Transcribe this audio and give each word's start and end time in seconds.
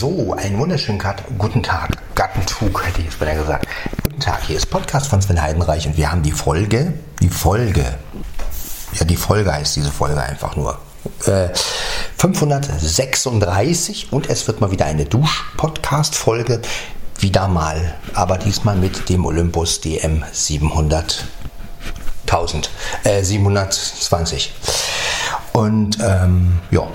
So, 0.00 0.32
einen 0.32 0.58
wunderschönen 0.58 0.98
Gat 0.98 1.22
guten 1.36 1.62
Tag. 1.62 1.90
Gattentug 2.14 2.86
hätte 2.86 3.00
ich 3.00 3.08
jetzt 3.08 3.20
mal 3.20 3.36
gesagt. 3.36 3.66
Guten 4.02 4.18
Tag, 4.18 4.42
hier 4.46 4.56
ist 4.56 4.64
Podcast 4.70 5.08
von 5.08 5.20
Sven 5.20 5.42
Heidenreich 5.42 5.86
und 5.86 5.98
wir 5.98 6.10
haben 6.10 6.22
die 6.22 6.32
Folge, 6.32 6.94
die 7.20 7.28
Folge, 7.28 7.84
ja 8.94 9.04
die 9.04 9.16
Folge 9.16 9.52
heißt 9.52 9.76
diese 9.76 9.90
Folge 9.90 10.22
einfach 10.22 10.56
nur. 10.56 10.78
Äh, 11.26 11.50
536 12.16 14.10
und 14.10 14.30
es 14.30 14.46
wird 14.46 14.62
mal 14.62 14.70
wieder 14.70 14.86
eine 14.86 15.04
Dusch-Podcast-Folge. 15.04 16.62
Wieder 17.18 17.48
mal, 17.48 17.94
aber 18.14 18.38
diesmal 18.38 18.76
mit 18.76 19.10
dem 19.10 19.26
Olympus 19.26 19.82
DM 19.82 20.24
700. 20.32 21.26
1000, 22.22 22.70
äh, 23.04 23.22
720. 23.22 24.54
Und 25.52 25.98
ähm, 26.00 26.58
ja, 26.70 26.86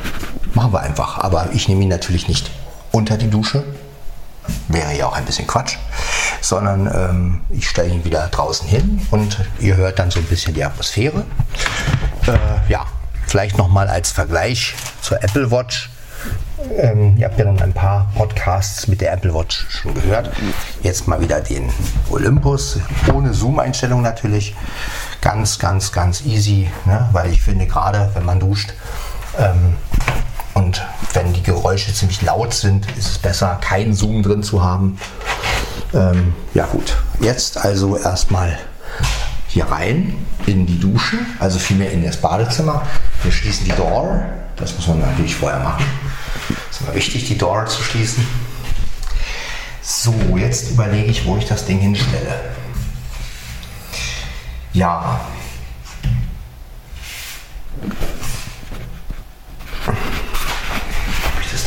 machen 0.56 0.74
wir 0.74 0.80
einfach. 0.80 1.20
Aber 1.20 1.50
ich 1.54 1.68
nehme 1.68 1.84
ihn 1.84 1.90
natürlich 1.90 2.28
nicht 2.28 2.50
unter 2.96 3.18
die 3.18 3.30
Dusche. 3.30 3.64
Wäre 4.70 4.95
ja 4.95 5.08
auch 5.08 5.16
ein 5.16 5.26
bisschen 5.26 5.48
Quatsch. 5.48 5.77
Sondern 6.40 6.88
ähm, 6.88 7.41
ich 7.49 7.67
stelle 7.67 7.90
ihn 7.90 8.05
wieder 8.05 8.27
draußen 8.27 8.67
hin 8.67 9.05
und 9.12 9.40
ihr 9.59 9.76
hört 9.76 9.99
dann 9.99 10.12
so 10.12 10.20
ein 10.20 10.26
bisschen 10.26 10.53
die 10.53 10.63
Atmosphäre. 10.63 11.26
Äh, 12.26 12.72
ja, 12.72 12.86
vielleicht 13.27 13.58
nochmal 13.58 13.88
als 13.88 14.12
Vergleich 14.12 14.76
zur 15.02 15.22
Apple 15.23 15.52
Watch. 15.52 15.89
Ähm, 16.77 17.16
ihr 17.17 17.26
habt 17.26 17.38
ja 17.38 17.45
dann 17.45 17.59
ein 17.59 17.73
paar 17.73 18.09
Podcasts 18.16 18.88
mit 18.88 19.02
der 19.02 19.12
Apple 19.12 19.34
Watch 19.34 19.66
schon 19.70 19.94
gehört. 19.94 20.31
Jetzt 20.81 21.08
mal 21.08 21.20
wieder 21.20 21.41
den 21.41 21.70
Olympus, 22.09 22.80
ohne 23.14 23.34
Zoom-Einstellung 23.34 24.02
natürlich. 24.02 24.55
Ganz, 25.22 25.59
ganz, 25.59 25.91
ganz 25.91 26.22
easy, 26.22 26.70
ne? 26.86 27.09
weil 27.12 27.31
ich 27.31 27.41
finde, 27.41 27.66
gerade 27.66 28.09
wenn 28.14 28.25
man 28.25 28.39
duscht 28.39 28.73
ähm, 29.38 29.75
und 30.55 30.82
wenn 31.14 31.34
die 31.34 31.44
Geräusche 31.44 31.94
ziemlich 31.94 32.22
laut 32.22 32.54
sind, 32.54 32.88
ist 32.98 33.09
es 33.09 33.18
besser, 33.18 33.59
keinen 33.62 33.94
Zoom 33.94 34.23
drin 34.23 34.41
zu 34.41 34.64
haben. 34.64 34.98
Ähm, 35.94 36.34
ja 36.54 36.66
gut, 36.66 36.95
jetzt 37.20 37.58
also 37.58 37.98
erstmal 37.98 38.58
hier 39.50 39.66
rein 39.66 40.16
in 40.45 40.66
die 40.66 40.80
Dusche, 40.80 41.17
also 41.39 41.59
vielmehr 41.59 41.92
in 41.92 42.03
das 42.03 42.17
Badezimmer. 42.17 42.81
Wir 43.23 43.31
schließen 43.31 43.66
die 43.66 43.72
Door, 43.72 44.26
das 44.56 44.76
muss 44.76 44.88
man 44.88 45.00
natürlich 45.02 45.36
vorher 45.36 45.59
machen. 45.59 45.86
Es 46.70 46.78
ist 46.78 46.81
immer 46.81 46.95
wichtig, 46.95 47.28
die 47.28 47.38
Door 47.38 47.66
zu 47.67 47.83
schließen. 47.83 48.26
So, 49.81 50.14
jetzt 50.38 50.72
überlege 50.72 51.11
ich, 51.11 51.26
wo 51.26 51.38
ich 51.38 51.45
das 51.45 51.66
Ding 51.66 51.80
hinstelle. 51.80 52.39
Ja. 54.73 55.20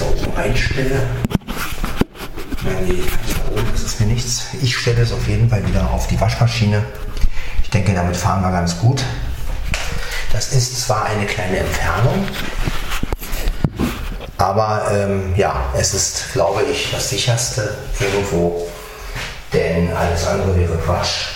Ob 0.00 0.27
das? 0.38 1.02
Nein, 2.62 2.84
nee, 2.86 3.02
da 3.02 3.52
oben 3.52 3.74
ist 3.74 4.00
mir 4.00 4.06
nichts. 4.06 4.44
Ich 4.62 4.76
stelle 4.76 5.02
es 5.02 5.12
auf 5.12 5.26
jeden 5.26 5.48
Fall 5.50 5.66
wieder 5.66 5.90
auf 5.90 6.06
die 6.06 6.20
Waschmaschine. 6.20 6.84
Ich 7.62 7.70
denke, 7.70 7.92
damit 7.92 8.16
fahren 8.16 8.42
wir 8.42 8.50
ganz 8.50 8.78
gut. 8.78 9.02
Das 10.32 10.52
ist 10.52 10.86
zwar 10.86 11.06
eine 11.06 11.26
kleine 11.26 11.58
Entfernung, 11.58 12.24
aber 14.36 14.88
ähm, 14.92 15.34
ja, 15.36 15.64
es 15.76 15.94
ist, 15.94 16.32
glaube 16.32 16.62
ich, 16.70 16.90
das 16.92 17.10
sicherste 17.10 17.76
irgendwo, 17.98 18.68
denn 19.52 19.92
alles 19.96 20.26
andere 20.26 20.56
wäre 20.56 20.76
Quatsch. 20.78 21.28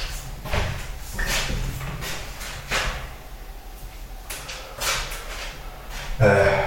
Äh, 6.21 6.63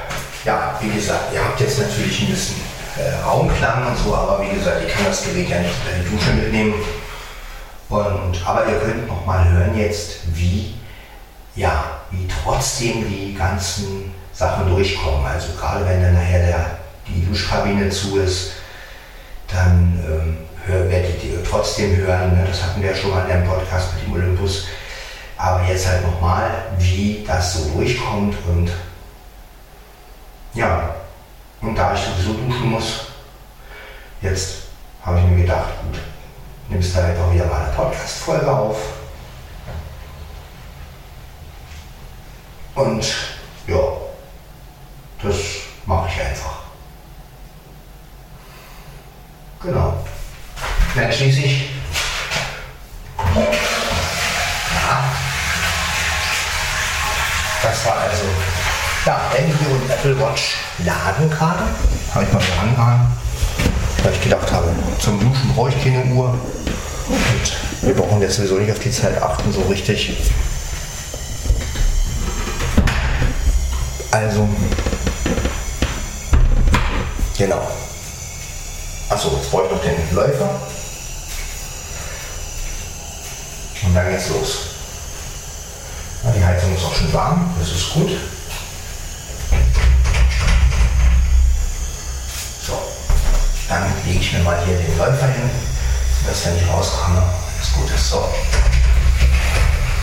ja, 0.45 0.77
wie 0.81 0.91
gesagt, 0.91 1.33
ihr 1.33 1.43
habt 1.43 1.59
jetzt 1.59 1.79
natürlich 1.79 2.21
ein 2.21 2.27
bisschen 2.27 2.57
äh, 2.97 3.23
Raumklang 3.23 3.87
und 3.87 3.97
so, 3.97 4.15
aber 4.15 4.43
wie 4.43 4.55
das 5.25 5.33
Gerät 5.33 5.49
ja 5.49 5.59
nicht 5.59 5.75
die 6.03 6.15
Dusche 6.15 6.33
mitnehmen. 6.33 6.73
Und, 7.89 8.45
aber 8.45 8.65
ihr 8.67 8.79
könnt 8.79 9.07
noch 9.07 9.25
mal 9.25 9.47
hören 9.49 9.77
jetzt, 9.77 10.19
wie, 10.33 10.75
ja, 11.55 11.99
wie 12.11 12.27
trotzdem 12.27 13.07
die 13.07 13.33
ganzen 13.33 14.13
Sachen 14.33 14.67
durchkommen. 14.69 15.25
Also 15.25 15.53
gerade 15.59 15.85
wenn 15.85 16.01
dann 16.01 16.13
nachher 16.13 16.45
der, 16.45 16.65
die 17.07 17.25
Duschkabine 17.25 17.89
zu 17.89 18.19
ist, 18.19 18.51
dann 19.47 19.99
ähm, 20.07 20.37
hör, 20.65 20.89
werdet 20.89 21.23
ihr 21.23 21.43
trotzdem 21.43 21.95
hören, 21.95 22.33
ne? 22.33 22.45
das 22.47 22.63
hatten 22.63 22.81
wir 22.81 22.89
ja 22.89 22.95
schon 22.95 23.11
mal 23.11 23.25
in 23.25 23.31
einem 23.31 23.47
Podcast 23.47 23.93
mit 23.93 24.05
dem 24.05 24.13
Olympus, 24.13 24.65
aber 25.37 25.63
jetzt 25.67 25.87
halt 25.87 26.01
nochmal, 26.01 26.49
wie 26.79 27.23
das 27.25 27.53
so 27.53 27.69
durchkommt 27.75 28.35
und 28.47 28.71
ja, 30.55 30.95
und 31.61 31.75
da 31.75 31.93
ich 31.93 31.99
sowieso 31.99 32.33
duschen 32.33 32.71
muss, 32.71 33.07
jetzt 34.21 34.64
habe 35.05 35.19
ich 35.19 35.25
mir 35.25 35.43
gedacht, 35.43 35.69
gut, 35.83 35.99
nimmst 36.69 36.95
du 36.95 36.99
einfach 36.99 37.31
wieder 37.31 37.45
mal 37.45 37.63
eine 37.63 37.73
Podcast-Folge 37.73 38.51
auf. 38.51 38.77
Und 42.73 43.05
ja, 43.67 43.79
das 45.21 45.35
mache 45.85 46.09
ich 46.09 46.21
einfach. 46.21 46.55
Genau. 49.61 49.93
Dann 50.95 51.11
schließlich. 51.11 51.69
Ja. 54.73 55.03
Das 57.61 57.85
war 57.85 57.97
also 57.97 58.25
ja, 59.05 59.21
Handy 59.33 59.65
und 59.71 59.89
Apple 59.89 60.19
Watch 60.19 60.55
laden 60.79 61.29
gerade. 61.29 61.63
Habe 62.13 62.25
ich 62.25 62.33
mal 62.33 62.41
wieder 62.41 62.61
angehangen. 62.61 63.24
Weil 64.05 64.13
ich 64.13 64.21
gedacht 64.21 64.51
habe, 64.51 64.67
zum 64.99 65.19
Duschen 65.19 65.55
brauche 65.55 65.69
ich 65.69 65.83
keine 65.83 66.05
Uhr. 66.13 66.29
Und 66.29 67.51
wir 67.81 67.95
brauchen 67.95 68.21
jetzt 68.21 68.35
sowieso 68.35 68.59
nicht 68.59 68.71
auf 68.71 68.77
die 68.77 68.91
Zeit 68.91 69.19
achten, 69.19 69.51
so 69.51 69.61
richtig. 69.63 70.15
Also, 74.11 74.47
genau. 77.35 77.67
Achso, 79.09 79.35
jetzt 79.37 79.49
brauche 79.49 79.65
ich 79.65 79.71
noch 79.71 79.81
den 79.81 80.15
Läufer. 80.15 80.49
Und 83.87 83.95
dann 83.95 84.11
geht's 84.11 84.29
los. 84.29 84.57
Die 86.35 86.45
Heizung 86.45 86.75
ist 86.75 86.83
auch 86.83 86.93
schon 86.93 87.11
warm, 87.11 87.55
das 87.59 87.71
ist 87.71 87.93
gut. 87.93 88.09
So, 92.65 92.79
dann 93.69 93.83
lege 94.05 94.19
ich 94.19 94.33
mir 94.33 94.34
mal 94.45 94.63
hier 94.63 94.77
den 94.77 94.97
Läufer 94.97 95.25
hin, 95.25 95.49
dass 96.27 96.45
er 96.45 96.51
nicht 96.51 96.69
rauskomme. 96.71 97.23
Das 97.59 97.73
gut 97.73 97.89
ist. 97.89 98.09
So. 98.11 98.29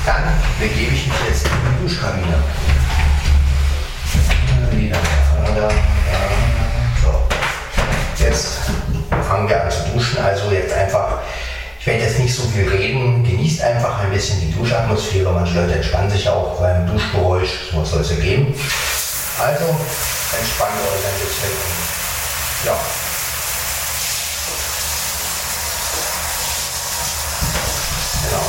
Dann 0.04 0.24
begebe 0.58 0.92
ich 0.92 1.06
mich 1.06 1.16
jetzt 1.28 1.46
in 1.46 1.52
die 1.52 1.86
Duschkabine. 1.86 2.42
Wieder. 4.72 4.98
So. 7.02 8.24
Jetzt 8.24 8.58
fangen 9.28 9.48
wir 9.48 9.62
an 9.62 9.70
zu 9.70 9.84
duschen. 9.92 10.18
Also 10.18 10.50
jetzt 10.50 10.72
einfach, 10.72 11.20
ich 11.78 11.86
werde 11.86 12.02
jetzt 12.02 12.18
nicht 12.18 12.34
so 12.34 12.42
viel 12.48 12.68
reden. 12.68 13.22
Genießt 13.22 13.62
einfach 13.62 14.00
ein 14.00 14.10
bisschen 14.10 14.40
die 14.40 14.52
Duschatmosphäre. 14.52 15.32
Manche 15.32 15.54
Leute 15.54 15.74
entspannen 15.74 16.10
sich 16.10 16.28
auch 16.28 16.58
beim 16.58 16.88
Duschgeräusch. 16.88 17.70
So 17.70 17.84
soll 17.84 18.00
es 18.00 18.10
ja 18.10 18.16
geben. 18.16 18.52
Also 19.38 19.64
entspannt 20.36 20.72
euch 20.82 21.06
ein 21.06 21.20
bisschen. 21.24 21.52
Ja. 22.66 22.76
Genau. 28.24 28.46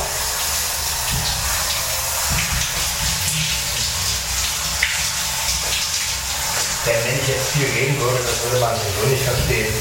Denn 6.86 7.04
wenn 7.04 7.18
ich 7.20 7.28
jetzt 7.28 7.43
viel 7.54 7.66
reden 7.66 8.00
würde, 8.00 8.18
das 8.18 8.42
würde 8.44 8.58
man 8.58 8.74
sowieso 8.74 9.06
nicht 9.06 9.22
verstehen. 9.22 9.72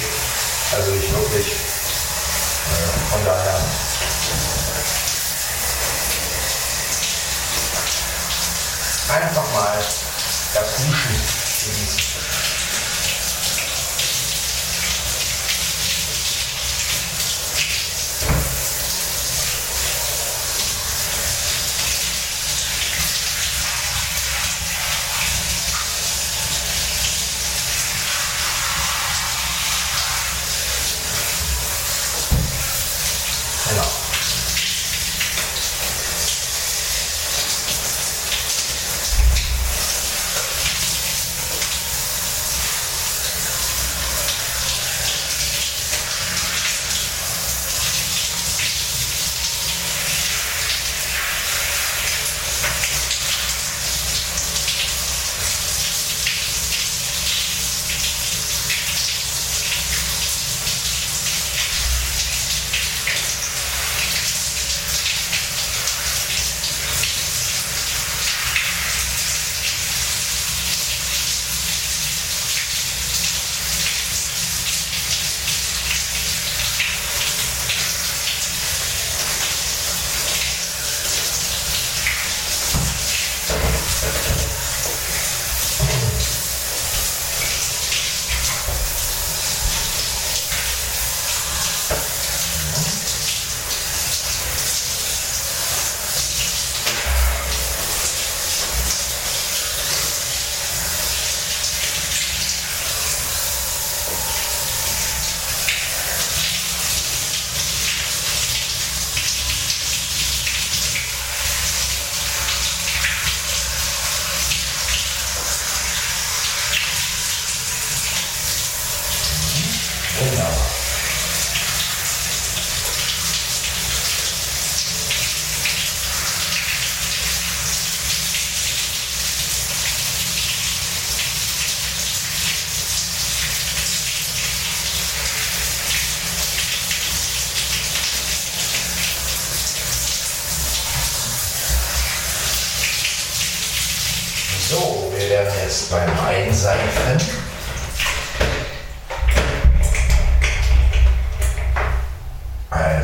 Also 0.75 0.91
nicht 0.91 1.11
wirklich. 1.11 1.47
Äh, 1.47 3.11
Von 3.11 3.25
daher. 3.25 3.59
Einfach 9.09 9.53
mal 9.53 9.77
das 10.53 10.75
Duschen 10.77 11.21
genießen. 11.65 12.02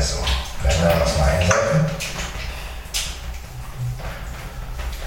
Also, 0.00 0.16
wenn 0.62 0.80
wir 0.80 0.98
das 0.98 1.18
mal 1.18 1.28
einseifen. 1.28 1.90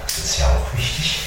Das 0.04 0.18
ist 0.18 0.38
ja 0.38 0.46
auch 0.46 0.78
wichtig. 0.78 1.22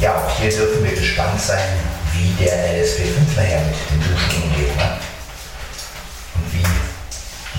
Ja, 0.00 0.16
auch 0.16 0.36
hier 0.36 0.50
dürfen 0.50 0.82
wir 0.82 0.90
gespannt 0.90 1.40
sein, 1.40 1.78
wie 2.14 2.44
der 2.44 2.82
LSP5 2.82 3.36
nachher 3.36 3.60
mit 3.60 3.76
den 3.88 4.00
Duschen 4.00 4.42
umgeht. 4.42 4.76
Ne? 4.76 4.98
Und 6.34 6.52
wie 6.52 6.64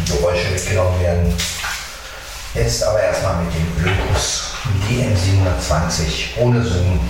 die 0.03 0.11
Geräusche 0.11 0.49
mitgenommen 0.49 1.01
werden. 1.01 1.33
Jetzt 2.53 2.83
aber 2.83 2.99
erstmal 2.99 3.45
mit 3.45 3.53
dem 3.55 3.85
Olympus 3.85 4.51
DM720 4.89 6.41
ohne 6.41 6.61
Zoom. 6.61 7.09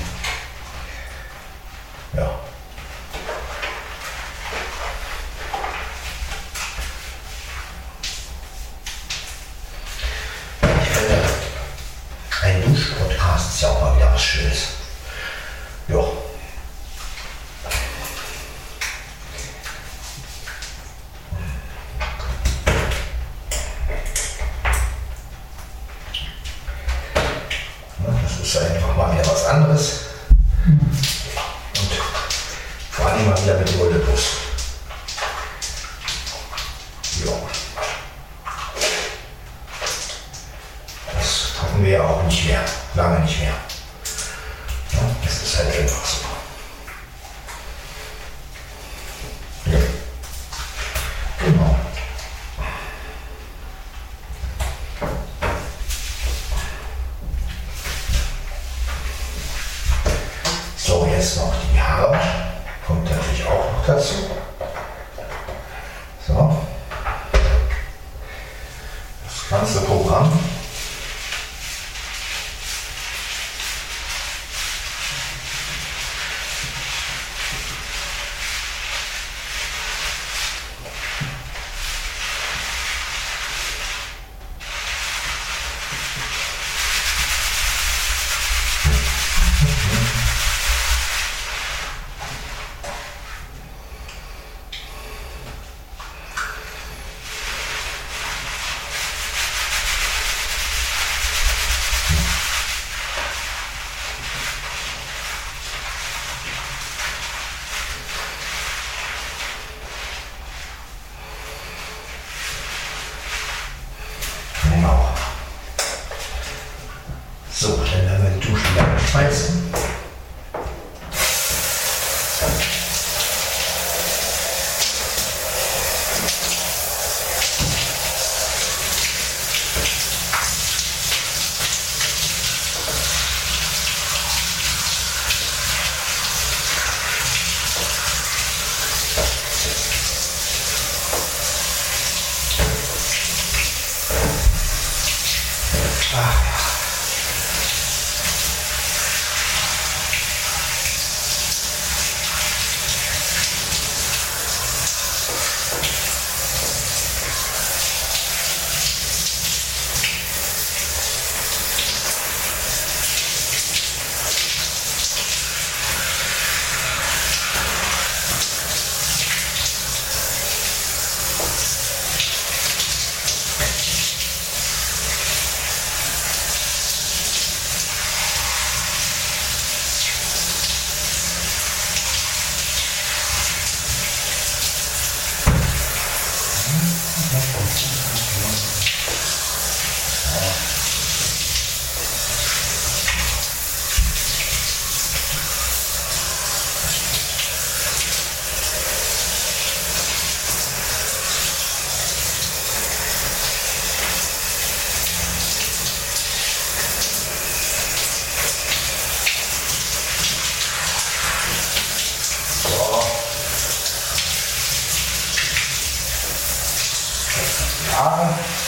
Haare 217.97 218.66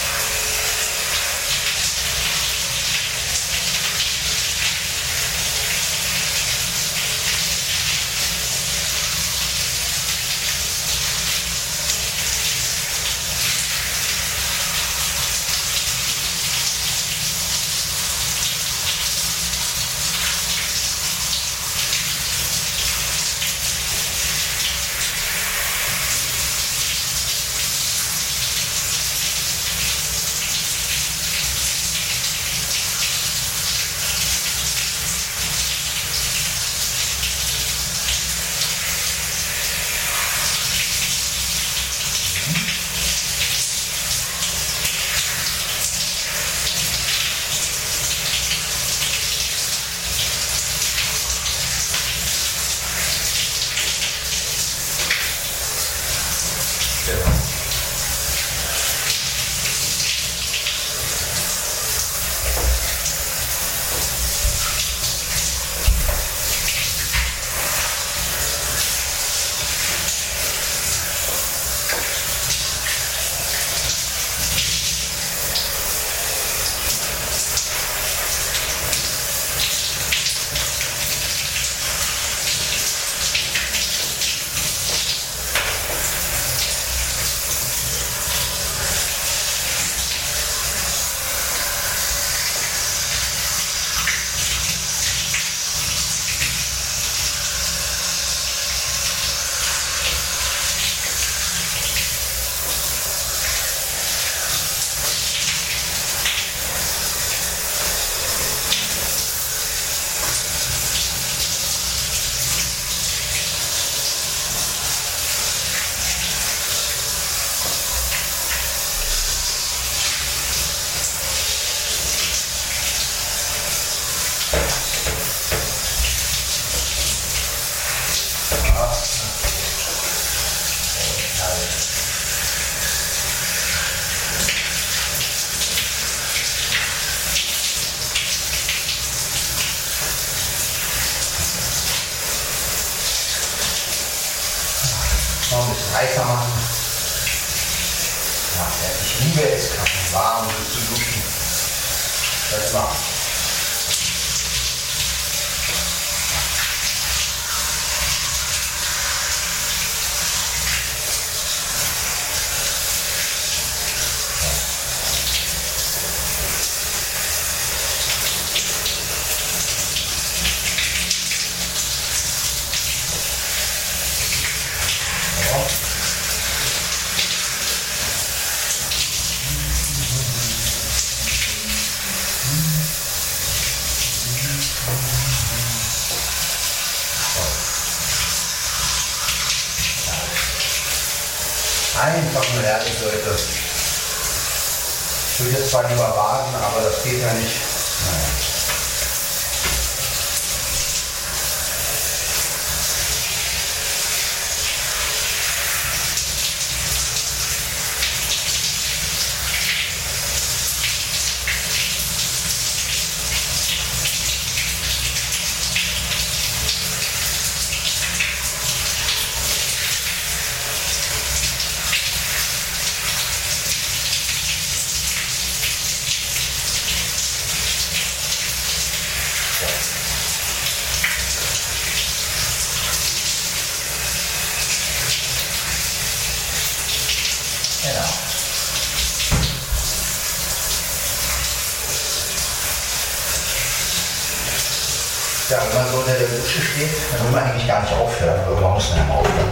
Ja, 245.50 245.58
wenn 245.58 245.82
man 245.82 245.92
so 245.92 245.98
unter 245.98 246.14
der 246.14 246.28
Dusche 246.28 246.62
steht, 246.62 246.92
dann 247.12 247.26
will 247.26 247.32
man 247.32 247.44
eigentlich 247.44 247.68
gar 247.68 247.82
nicht 247.82 247.92
aufhören. 247.92 248.40
Irgendwann 248.48 248.74
muss 248.74 248.90
man 248.92 249.00
ja 249.00 249.16
aufhören. 249.16 249.50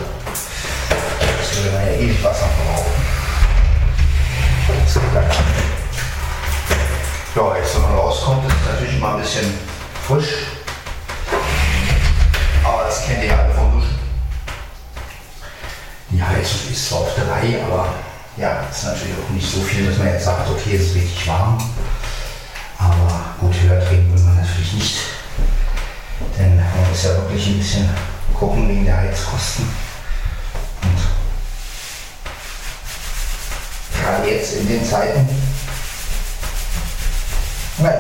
Das 1.40 1.58
würde 1.58 1.72
man 1.72 1.88
ja 1.88 1.94
ewig 1.94 2.24
Wasser 2.24 2.46
verbrauchen. 2.46 2.92
Das 4.86 4.94
geht 4.94 5.12
gar 5.12 5.24
nicht. 5.24 5.40
Ja, 7.36 7.58
jetzt 7.58 7.74
wenn 7.74 7.82
man 7.82 7.96
rauskommt, 7.96 8.48
ist 8.48 8.56
es 8.62 8.72
natürlich 8.72 8.96
immer 8.98 9.16
ein 9.16 9.22
bisschen 9.22 9.58
frisch. 10.06 10.34
Aber 12.64 12.84
das 12.84 13.04
kennt 13.04 13.24
ihr 13.24 13.30
ja 13.30 13.40
alle 13.40 13.56
vom 13.56 13.72
Duschen. 13.72 13.98
Die 16.12 16.22
Heizung 16.22 16.72
ist 16.72 16.90
zwar 16.90 17.00
auf 17.00 17.16
drei, 17.16 17.60
aber 17.64 17.88
ja, 18.38 18.62
ist 18.70 18.84
natürlich 18.84 19.16
auch 19.16 19.34
nicht 19.34 19.52
so 19.52 19.62
viel, 19.62 19.88
dass 19.88 19.98
man 19.98 20.10
jetzt 20.10 20.26
sagt, 20.26 20.48
okay, 20.48 20.76
es 20.76 20.90
ist 20.90 20.96
richtig 20.96 21.28
warm. 21.28 21.58
Aber 22.78 23.26
gut, 23.40 23.56
höher 23.64 23.84
trinken 23.84 24.14
will 24.14 24.24
man 24.24 24.36
natürlich 24.36 24.74
nicht. 24.74 25.07
Muss 26.98 27.06
ja 27.06 27.16
wirklich 27.16 27.46
ein 27.46 27.60
bisschen 27.60 27.88
gucken 28.34 28.68
wegen 28.68 28.84
der 28.84 28.98
Heizkosten. 28.98 29.70
Und 30.82 30.98
gerade 34.02 34.28
jetzt 34.28 34.54
in 34.54 34.68
den 34.68 34.84
Zeiten, 34.84 35.30
naja. 37.78 38.00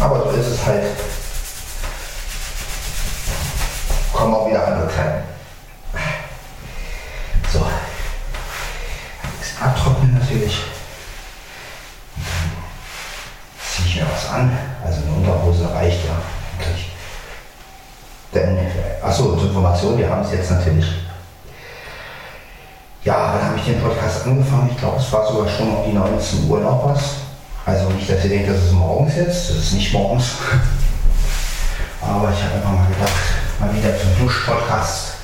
Aber 0.00 0.24
so 0.24 0.30
ist 0.38 0.46
es 0.48 0.66
halt. 0.66 0.84
Kommen 4.12 4.34
auch 4.34 4.46
wieder 4.46 4.66
andere 4.66 4.94
Zeiten. 4.94 5.22
So. 7.50 7.66
Abtrocknen 9.62 10.18
natürlich. 10.18 10.64
Ziehe 13.74 13.88
ich 13.88 13.96
mir 13.96 14.06
was 14.12 14.28
an. 14.30 14.56
Also 14.84 15.00
eine 15.02 15.16
Unterhose 15.16 15.72
reicht 15.74 16.04
ja 16.04 16.12
eigentlich. 16.60 16.92
Denn, 18.32 18.58
achso, 19.02 19.34
zur 19.36 19.48
Information, 19.48 19.98
wir 19.98 20.08
haben 20.08 20.22
es 20.22 20.30
jetzt 20.30 20.50
natürlich. 20.52 20.86
Ja, 23.02 23.34
wann 23.34 23.48
habe 23.48 23.58
ich 23.58 23.64
den 23.64 23.80
Podcast 23.80 24.24
angefangen? 24.26 24.70
Ich 24.70 24.78
glaube, 24.78 24.98
es 24.98 25.03
war 25.14 25.32
sogar 25.32 25.48
schon 25.48 25.68
um 25.68 25.84
die 25.90 25.96
19 25.96 26.48
Uhr 26.48 26.60
noch 26.60 26.84
was. 26.84 27.00
Also 27.64 27.88
nicht, 27.90 28.10
dass 28.10 28.24
ihr 28.24 28.30
denkt, 28.30 28.50
das 28.50 28.64
ist 28.64 28.72
morgens 28.72 29.16
jetzt. 29.16 29.50
Das 29.50 29.56
ist 29.56 29.72
nicht 29.72 29.92
morgens. 29.92 30.24
Aber 32.02 32.30
ich 32.30 32.42
habe 32.42 32.54
einfach 32.56 32.72
mal 32.72 32.86
gedacht, 32.86 33.12
mal 33.60 33.74
wieder 33.74 33.98
zum 33.98 34.18
Dusch-Podcast 34.18 35.14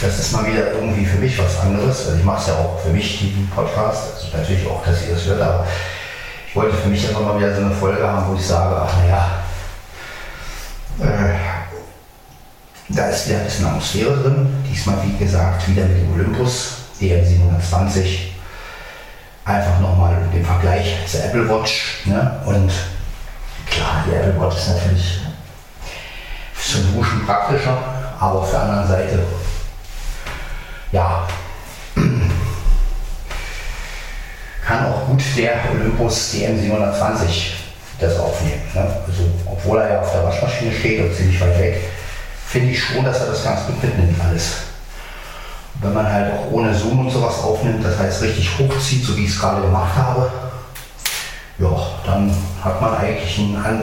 das 0.00 0.18
ist 0.18 0.32
mal 0.32 0.46
wieder 0.46 0.72
irgendwie 0.72 1.04
für 1.04 1.18
mich 1.18 1.38
was 1.38 1.60
anderes. 1.60 2.06
Also 2.06 2.18
ich 2.18 2.24
mache 2.24 2.40
es 2.40 2.46
ja 2.48 2.54
auch 2.54 2.80
für 2.80 2.90
mich, 2.90 3.18
diesen 3.18 3.48
Podcast. 3.50 4.14
Also 4.14 4.36
natürlich 4.36 4.66
auch, 4.66 4.82
dass 4.84 5.06
ihr 5.06 5.14
das 5.14 5.26
hört, 5.26 5.42
aber 5.42 5.66
ich 6.48 6.56
wollte 6.56 6.76
für 6.76 6.88
mich 6.88 7.06
einfach 7.06 7.20
mal 7.20 7.38
wieder 7.38 7.54
so 7.54 7.62
eine 7.62 7.74
Folge 7.74 8.06
haben, 8.06 8.26
wo 8.28 8.34
ich 8.34 8.46
sage, 8.46 8.76
ach 8.76 8.96
naja, 9.02 9.42
äh, 11.00 11.34
da 12.88 13.06
ist 13.08 13.28
wieder 13.28 13.38
ein 13.38 13.44
bisschen 13.44 13.66
Atmosphäre 13.66 14.16
drin. 14.16 14.64
Diesmal, 14.70 14.96
wie 15.04 15.22
gesagt, 15.22 15.68
wieder 15.68 15.84
mit 15.84 15.98
dem 15.98 16.12
Olympus 16.14 16.76
EM720. 17.00 18.29
Einfach 19.50 19.80
nochmal 19.80 20.16
den 20.32 20.44
Vergleich 20.44 20.94
zur 21.08 21.24
Apple 21.24 21.48
Watch. 21.48 22.02
Ne? 22.04 22.40
Und 22.46 22.70
klar, 23.68 24.04
die 24.06 24.14
Apple 24.14 24.40
Watch 24.40 24.58
ist 24.58 24.68
natürlich 24.68 25.18
zum 26.54 26.94
Duschen 26.94 27.26
praktischer, 27.26 27.76
aber 28.20 28.38
auf 28.38 28.50
der 28.50 28.60
anderen 28.60 28.86
Seite 28.86 29.18
ja, 30.92 31.26
kann 34.64 34.86
auch 34.86 35.06
gut 35.06 35.20
der 35.36 35.56
Olympus 35.72 36.32
DM720 36.32 37.54
das 37.98 38.20
aufnehmen. 38.20 38.62
Ne? 38.72 38.82
Also, 39.04 39.24
obwohl 39.46 39.80
er 39.80 39.94
ja 39.94 40.00
auf 40.00 40.12
der 40.12 40.22
Waschmaschine 40.22 40.72
steht 40.72 41.00
und 41.00 41.12
ziemlich 41.16 41.40
weit 41.40 41.58
weg, 41.58 41.90
finde 42.46 42.70
ich 42.70 42.80
schon, 42.80 43.04
dass 43.04 43.18
er 43.18 43.26
das 43.26 43.42
ganz 43.42 43.66
gut 43.66 43.82
mitnimmt 43.82 44.16
alles. 44.24 44.69
Wenn 45.80 45.94
man 45.94 46.12
halt 46.12 46.32
auch 46.34 46.50
ohne 46.50 46.74
Zoom 46.74 47.00
und 47.00 47.10
sowas 47.10 47.42
aufnimmt, 47.42 47.84
das 47.84 47.98
heißt 47.98 48.22
richtig 48.22 48.50
hochzieht, 48.58 49.04
so 49.04 49.16
wie 49.16 49.24
ich 49.24 49.30
es 49.30 49.40
gerade 49.40 49.62
gemacht 49.62 49.96
habe, 49.96 50.30
ja, 51.58 51.68
dann 52.04 52.34
hat 52.62 52.80
man 52.80 52.96
eigentlich 52.96 53.38
ein 53.38 53.82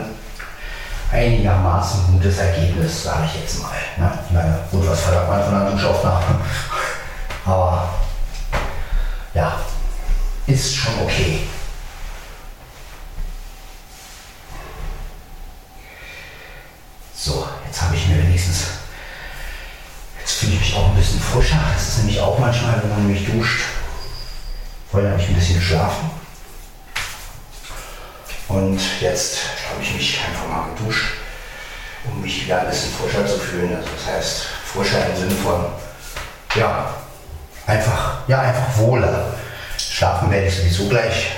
einigermaßen 1.11 2.11
gutes 2.11 2.37
Ergebnis, 2.37 3.03
sage 3.03 3.25
ich 3.25 3.41
jetzt 3.41 3.61
mal. 3.61 3.71
Ne? 3.97 4.11
Ich 4.27 4.33
meine, 4.33 4.59
gut, 4.71 4.87
was 4.87 4.99
verlangt 5.01 5.29
man 5.29 5.43
von 5.43 5.55
einer 5.55 5.71
Duschaufnahme? 5.71 6.23
Aber 7.45 7.89
ja, 9.33 9.59
ist 10.47 10.75
schon 10.75 10.93
okay. 11.03 11.47
So, 17.15 17.47
jetzt 17.65 17.81
habe 17.81 17.95
ich 17.95 18.07
mir 18.07 18.17
wenigstens, 18.17 18.65
jetzt 20.19 20.33
fühle 20.33 20.53
ich 20.53 20.59
mich 20.59 20.75
frischer. 21.31 21.59
Das 21.73 21.87
ist 21.87 21.97
nämlich 21.99 22.19
auch 22.19 22.39
manchmal, 22.39 22.81
wenn 22.81 22.89
man 22.89 23.07
mich 23.11 23.25
duscht. 23.25 23.61
Vorher 24.91 25.11
habe 25.11 25.21
ich 25.21 25.27
ein 25.27 25.35
bisschen 25.35 25.59
geschlafen. 25.59 26.09
Und 28.47 28.79
jetzt 29.01 29.39
habe 29.69 29.83
ich 29.83 29.93
mich 29.93 30.19
einfach 30.25 30.47
mal 30.47 30.69
geduscht, 30.75 31.13
um 32.05 32.21
mich 32.21 32.45
wieder 32.45 32.61
ein 32.61 32.67
bisschen 32.67 32.91
frischer 32.93 33.27
zu 33.27 33.37
fühlen. 33.39 33.75
Also 33.75 33.89
das 33.95 34.15
heißt, 34.15 34.41
frischer 34.73 35.05
im 35.09 35.17
Sinne 35.17 35.35
von, 35.35 35.65
ja, 36.55 36.93
einfach, 37.65 38.19
ja, 38.27 38.41
einfach 38.41 38.77
wohler. 38.77 39.33
Schlafen 39.77 40.31
werde 40.31 40.47
ich 40.47 40.55
sowieso 40.55 40.87
gleich 40.87 41.31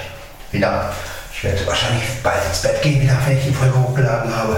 wieder. 0.52 0.94
Ich 1.34 1.44
werde 1.44 1.66
wahrscheinlich 1.66 2.04
bald 2.22 2.46
ins 2.48 2.62
Bett 2.62 2.82
gehen 2.82 3.02
wieder, 3.02 3.18
wenn 3.26 3.38
ich 3.38 3.46
die 3.46 3.54
Folge 3.54 3.76
hochgeladen 3.76 4.36
habe. 4.36 4.58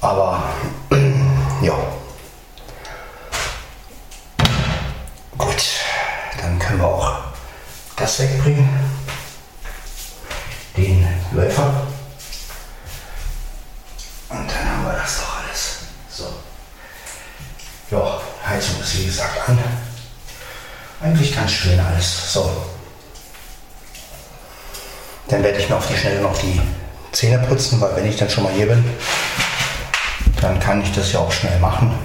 Aber 0.00 0.42
ja. 1.62 1.91
Gut, 5.42 5.64
dann 6.40 6.56
können 6.60 6.78
wir 6.78 6.86
auch 6.86 7.14
das 7.96 8.20
wegbringen. 8.20 8.68
Den 10.76 11.04
Läufer. 11.32 11.84
Und 14.28 14.48
dann 14.48 14.70
haben 14.70 14.84
wir 14.84 14.92
das 14.92 15.18
doch 15.18 15.42
alles. 15.42 15.78
So. 16.08 16.32
Ja, 17.90 18.20
Heizung 18.48 18.80
ist 18.80 18.96
wie 19.00 19.06
gesagt 19.06 19.48
an. 19.48 19.58
Eigentlich 21.00 21.34
ganz 21.34 21.50
schön 21.50 21.80
alles. 21.80 22.32
So. 22.32 22.48
Dann 25.26 25.42
werde 25.42 25.58
ich 25.58 25.68
mir 25.68 25.74
auf 25.74 25.88
die 25.88 25.96
Schnelle 25.96 26.20
noch 26.20 26.38
die 26.38 26.60
Zähne 27.10 27.40
putzen, 27.40 27.80
weil 27.80 27.96
wenn 27.96 28.06
ich 28.06 28.16
dann 28.16 28.30
schon 28.30 28.44
mal 28.44 28.52
hier 28.52 28.68
bin, 28.68 28.84
dann 30.40 30.60
kann 30.60 30.80
ich 30.82 30.92
das 30.92 31.10
ja 31.10 31.18
auch 31.18 31.32
schnell 31.32 31.58
machen. 31.58 31.98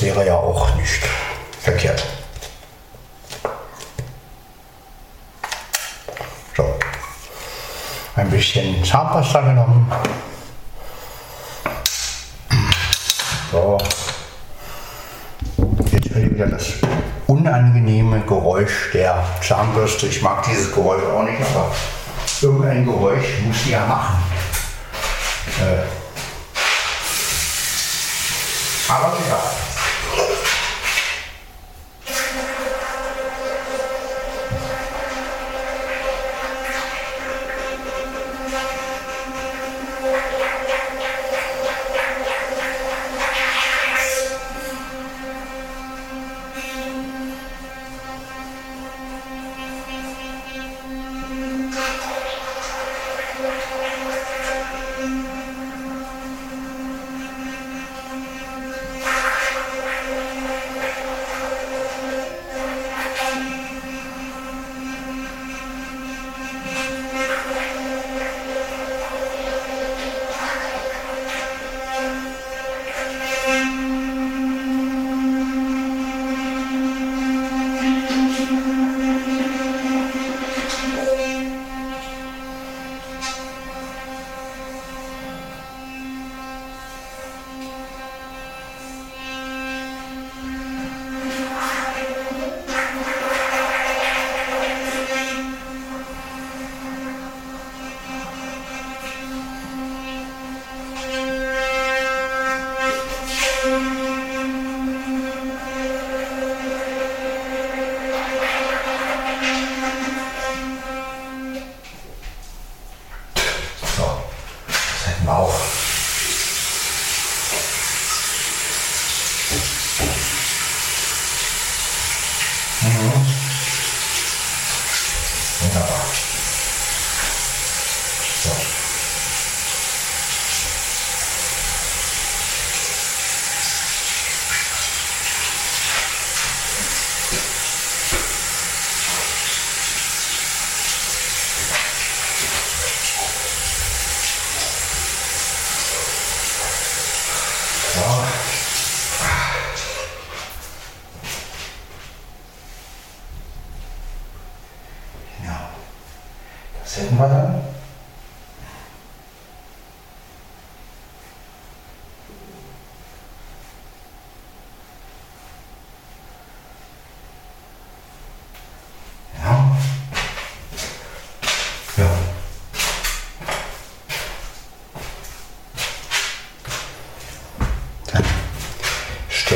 Wäre 0.00 0.26
ja 0.26 0.36
auch 0.36 0.76
nicht 0.76 1.02
verkehrt. 1.60 2.06
So. 6.56 6.78
Ein 8.14 8.30
bisschen 8.30 8.84
Zahnpasta 8.84 9.40
genommen. 9.40 9.90
So. 13.50 13.78
Jetzt 15.90 16.10
hört 16.10 16.24
ihr 16.24 16.30
wieder 16.30 16.46
das 16.46 16.74
unangenehme 17.26 18.20
Geräusch 18.20 18.92
der 18.94 19.24
Zahnbürste. 19.40 20.06
Ich 20.06 20.22
mag 20.22 20.44
dieses 20.44 20.72
Geräusch 20.72 21.02
auch 21.04 21.24
nicht, 21.24 21.42
aber 21.54 21.74
irgendein 22.40 22.86
Geräusch 22.86 23.26
muss 23.44 23.64
die 23.64 23.70
ja 23.72 23.84
machen. 23.84 24.22
Äh. 25.60 25.82
Aber 28.92 29.12
egal. 29.26 29.67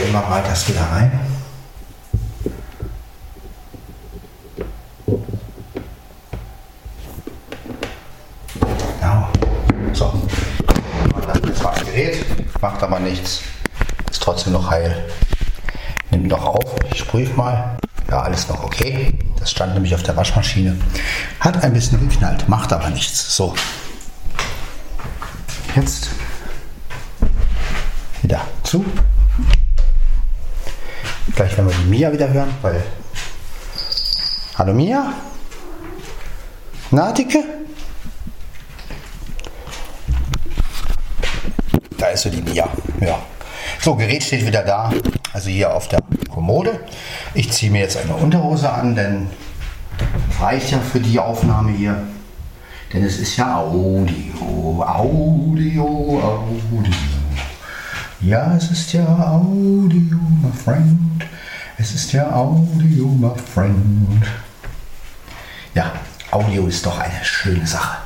Wir 0.02 0.12
mal 0.12 0.42
das 0.42 0.68
wieder 0.68 0.82
rein. 0.82 1.12
Genau. 9.00 9.28
So. 9.92 10.12
Ist 11.48 11.58
zwar 11.58 11.74
ein 11.74 11.84
Gerät, 11.86 12.24
macht 12.60 12.82
aber 12.82 12.98
nichts. 13.00 13.42
Ist 14.10 14.22
trotzdem 14.22 14.52
noch 14.54 14.70
heil. 14.70 15.08
Nimmt 16.10 16.28
noch 16.28 16.44
auf. 16.44 16.74
Ich 16.92 17.06
prüfe 17.06 17.34
mal. 17.34 17.76
Ja, 18.10 18.22
alles 18.22 18.48
noch 18.48 18.62
okay. 18.64 19.18
Das 19.38 19.50
stand 19.50 19.74
nämlich 19.74 19.94
auf 19.94 20.02
der 20.02 20.16
Waschmaschine. 20.16 20.76
Hat 21.40 21.62
ein 21.62 21.72
bisschen 21.72 22.08
geknallt, 22.08 22.48
macht 22.48 22.72
aber 22.72 22.90
nichts. 22.90 23.34
So. 23.36 23.54
Jetzt 25.74 26.10
wieder 28.22 28.40
zu. 28.62 28.84
Gleich 31.42 31.56
werden 31.56 31.70
wir 31.70 31.76
die 31.76 31.90
Mia 31.90 32.12
wieder 32.12 32.32
hören, 32.32 32.54
weil. 32.62 32.80
Hallo 34.56 34.72
Mia? 34.72 35.12
Na, 36.92 37.10
Dicke? 37.10 37.42
Da 41.98 42.06
ist 42.10 42.22
so 42.22 42.30
die 42.30 42.42
Mia. 42.42 42.68
Ja. 43.00 43.18
So, 43.80 43.96
Gerät 43.96 44.22
steht 44.22 44.46
wieder 44.46 44.62
da. 44.62 44.92
Also 45.32 45.50
hier 45.50 45.74
auf 45.74 45.88
der 45.88 45.98
Kommode. 46.32 46.78
Ich 47.34 47.50
ziehe 47.50 47.72
mir 47.72 47.80
jetzt 47.80 47.96
eine 47.96 48.14
Unterhose 48.14 48.70
an, 48.70 48.94
denn 48.94 49.26
reicht 50.40 50.70
ja 50.70 50.78
für 50.78 51.00
die 51.00 51.18
Aufnahme 51.18 51.72
hier. 51.72 52.00
Denn 52.92 53.02
es 53.02 53.18
ist 53.18 53.36
ja 53.36 53.56
Audio, 53.56 54.80
Audio, 54.80 55.84
Audio. 56.22 56.92
Ja, 58.20 58.54
es 58.56 58.70
ist 58.70 58.92
ja 58.92 59.04
Audio, 59.04 60.18
my 60.40 60.52
friend. 60.64 61.31
Es 61.82 61.92
ist 61.96 62.12
ja 62.12 62.32
Audio, 62.32 63.06
my 63.08 63.32
friend. 63.52 64.24
Ja, 65.74 65.90
Audio 66.30 66.68
ist 66.68 66.86
doch 66.86 66.96
eine 66.96 67.24
schöne 67.24 67.66
Sache. 67.66 67.96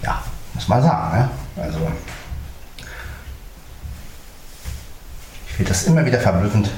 Ja, 0.00 0.22
muss 0.54 0.68
man 0.68 0.80
sagen. 0.80 1.18
Ne? 1.18 1.30
Also, 1.60 1.80
ich 5.48 5.54
finde 5.54 5.72
das 5.72 5.82
immer 5.88 6.06
wieder 6.06 6.20
verblüffend, 6.20 6.70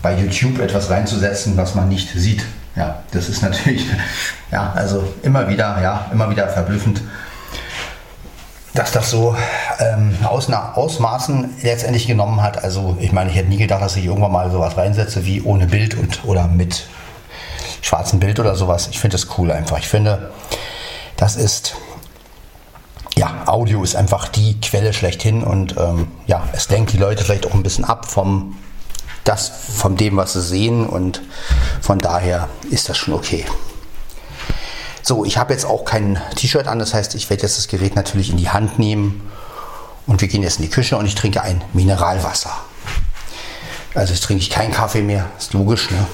bei 0.00 0.18
YouTube 0.18 0.58
etwas 0.60 0.88
reinzusetzen, 0.88 1.54
was 1.58 1.74
man 1.74 1.90
nicht 1.90 2.08
sieht. 2.14 2.42
Ja, 2.76 3.02
das 3.10 3.28
ist 3.28 3.42
natürlich, 3.42 3.84
ja, 4.50 4.72
also 4.72 5.12
immer 5.22 5.46
wieder, 5.50 5.82
ja, 5.82 6.06
immer 6.10 6.30
wieder 6.30 6.48
verblüffend, 6.48 7.02
dass 8.76 8.92
das 8.92 9.10
so 9.10 9.36
ähm, 9.78 10.16
aus, 10.24 10.50
Ausmaßen 10.50 11.56
letztendlich 11.62 12.06
genommen 12.06 12.42
hat. 12.42 12.62
Also 12.62 12.96
ich 13.00 13.12
meine, 13.12 13.30
ich 13.30 13.36
hätte 13.36 13.48
nie 13.48 13.56
gedacht, 13.56 13.82
dass 13.82 13.96
ich 13.96 14.04
irgendwann 14.04 14.32
mal 14.32 14.50
sowas 14.50 14.76
reinsetze 14.76 15.24
wie 15.26 15.42
ohne 15.42 15.66
Bild 15.66 15.94
und 15.94 16.24
oder 16.24 16.46
mit 16.46 16.86
schwarzem 17.82 18.20
Bild 18.20 18.38
oder 18.40 18.54
sowas. 18.54 18.88
Ich 18.90 19.00
finde 19.00 19.16
das 19.16 19.38
cool 19.38 19.50
einfach. 19.50 19.78
Ich 19.78 19.88
finde, 19.88 20.30
das 21.16 21.36
ist 21.36 21.76
ja, 23.16 23.44
Audio 23.46 23.82
ist 23.82 23.96
einfach 23.96 24.28
die 24.28 24.60
Quelle 24.60 24.92
schlechthin 24.92 25.42
und 25.42 25.76
ähm, 25.78 26.08
ja, 26.26 26.42
es 26.52 26.68
lenkt 26.68 26.92
die 26.92 26.98
Leute 26.98 27.24
vielleicht 27.24 27.46
auch 27.46 27.54
ein 27.54 27.62
bisschen 27.62 27.84
ab 27.84 28.06
vom 28.06 28.56
das 29.24 29.48
von 29.48 29.96
dem, 29.96 30.16
was 30.16 30.34
sie 30.34 30.42
sehen 30.42 30.86
und 30.86 31.20
von 31.80 31.98
daher 31.98 32.48
ist 32.70 32.88
das 32.88 32.96
schon 32.96 33.14
okay. 33.14 33.44
So, 35.08 35.24
ich 35.24 35.38
habe 35.38 35.52
jetzt 35.52 35.64
auch 35.64 35.84
kein 35.84 36.20
T-Shirt 36.34 36.66
an, 36.66 36.80
das 36.80 36.92
heißt, 36.92 37.14
ich 37.14 37.30
werde 37.30 37.44
jetzt 37.44 37.56
das 37.56 37.68
Gerät 37.68 37.94
natürlich 37.94 38.28
in 38.28 38.38
die 38.38 38.48
Hand 38.48 38.80
nehmen 38.80 39.30
und 40.04 40.20
wir 40.20 40.26
gehen 40.26 40.42
jetzt 40.42 40.56
in 40.56 40.64
die 40.64 40.68
Küche 40.68 40.96
und 40.96 41.06
ich 41.06 41.14
trinke 41.14 41.42
ein 41.42 41.62
Mineralwasser. 41.74 42.50
Also 43.94 44.12
jetzt 44.12 44.24
trinke 44.24 44.42
ich 44.42 44.50
keinen 44.50 44.72
Kaffee 44.72 45.02
mehr, 45.02 45.26
ist 45.38 45.52
logisch, 45.52 45.92
ne? 45.92 46.08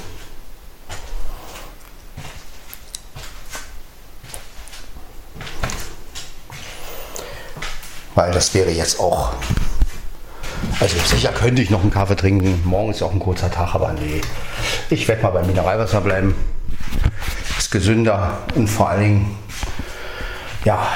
Weil 8.14 8.31
das 8.33 8.52
wäre 8.52 8.72
jetzt 8.72 9.00
auch. 9.00 9.33
Also 10.81 10.98
sicher 11.07 11.33
könnte 11.33 11.62
ich 11.62 11.70
noch 11.70 11.81
einen 11.81 11.90
Kaffee 11.90 12.16
trinken. 12.16 12.61
Morgen 12.66 12.90
ist 12.90 13.02
auch 13.02 13.12
ein 13.12 13.20
kurzer 13.20 13.50
Tag, 13.50 13.74
aber 13.74 13.94
nee. 13.94 14.20
Ich 14.90 15.09
werde 15.09 15.22
mal 15.22 15.31
beim 15.31 15.46
Mineralwasser 15.46 16.02
bleiben 16.02 16.35
gesünder 17.72 18.38
und 18.54 18.68
vor 18.68 18.90
allen 18.90 19.00
Dingen, 19.00 19.37
ja, 20.64 20.87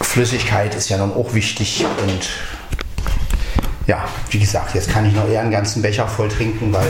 Flüssigkeit 0.00 0.74
ist 0.74 0.88
ja 0.90 0.98
dann 0.98 1.12
auch 1.12 1.34
wichtig 1.34 1.84
und 2.06 2.28
ja, 3.86 4.04
wie 4.30 4.38
gesagt, 4.38 4.74
jetzt 4.74 4.88
kann 4.90 5.06
ich 5.06 5.14
noch 5.14 5.26
eher 5.28 5.40
einen 5.40 5.50
ganzen 5.50 5.82
Becher 5.82 6.06
voll 6.06 6.28
trinken, 6.28 6.72
weil 6.72 6.86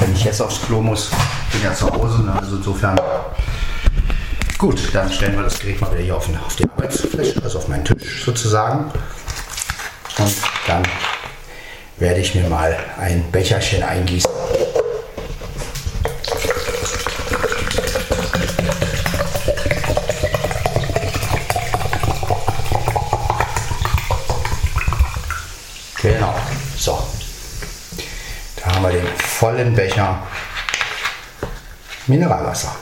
wenn 0.00 0.12
ich 0.12 0.24
jetzt 0.24 0.42
aufs 0.42 0.60
Klo 0.62 0.80
muss, 0.80 1.10
bin 1.52 1.62
ja 1.62 1.72
zu 1.72 1.88
Hause, 1.88 2.22
ne? 2.22 2.32
also 2.36 2.56
insofern 2.56 2.98
gut, 4.58 4.88
dann 4.92 5.12
stellen 5.12 5.36
wir 5.36 5.42
das 5.44 5.60
Gerät 5.60 5.80
mal 5.80 5.92
wieder 5.92 6.02
hier 6.02 6.16
auf, 6.16 6.28
auf 6.44 6.56
die 6.56 6.68
Arbeitsfläche, 6.68 7.40
also 7.44 7.58
auf 7.58 7.68
meinen 7.68 7.84
Tisch 7.84 8.24
sozusagen 8.24 8.90
und 10.18 10.34
dann 10.66 10.82
werde 11.98 12.20
ich 12.20 12.34
mir 12.34 12.48
mal 12.48 12.76
ein 12.98 13.30
Becherchen 13.30 13.82
eingießen. 13.82 14.30
Vollen 29.42 29.74
Becher 29.74 30.22
Mineralwasser. 32.06 32.76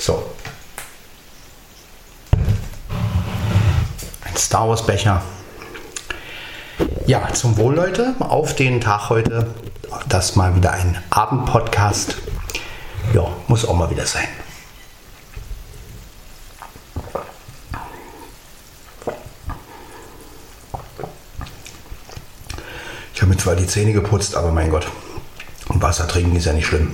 So. 0.00 0.32
Ein 4.24 4.36
Star 4.36 4.68
Wars 4.68 4.84
Becher. 4.84 5.22
Ja, 7.06 7.32
zum 7.34 7.56
Wohl, 7.56 7.76
Leute. 7.76 8.16
Auf 8.18 8.56
den 8.56 8.80
Tag 8.80 9.10
heute. 9.10 9.46
Das 10.08 10.34
mal 10.34 10.56
wieder 10.56 10.72
ein 10.72 11.00
Abendpodcast. 11.10 12.16
Ja, 13.14 13.28
muss 13.46 13.64
auch 13.64 13.74
mal 13.74 13.90
wieder 13.90 14.06
sein. 14.06 14.25
Zwar 23.46 23.54
die 23.54 23.68
Zähne 23.68 23.92
geputzt, 23.92 24.34
aber 24.34 24.50
mein 24.50 24.70
Gott, 24.70 24.88
Wasser 25.68 26.08
trinken 26.08 26.34
ist 26.34 26.46
ja 26.46 26.52
nicht 26.52 26.66
schlimm. 26.66 26.92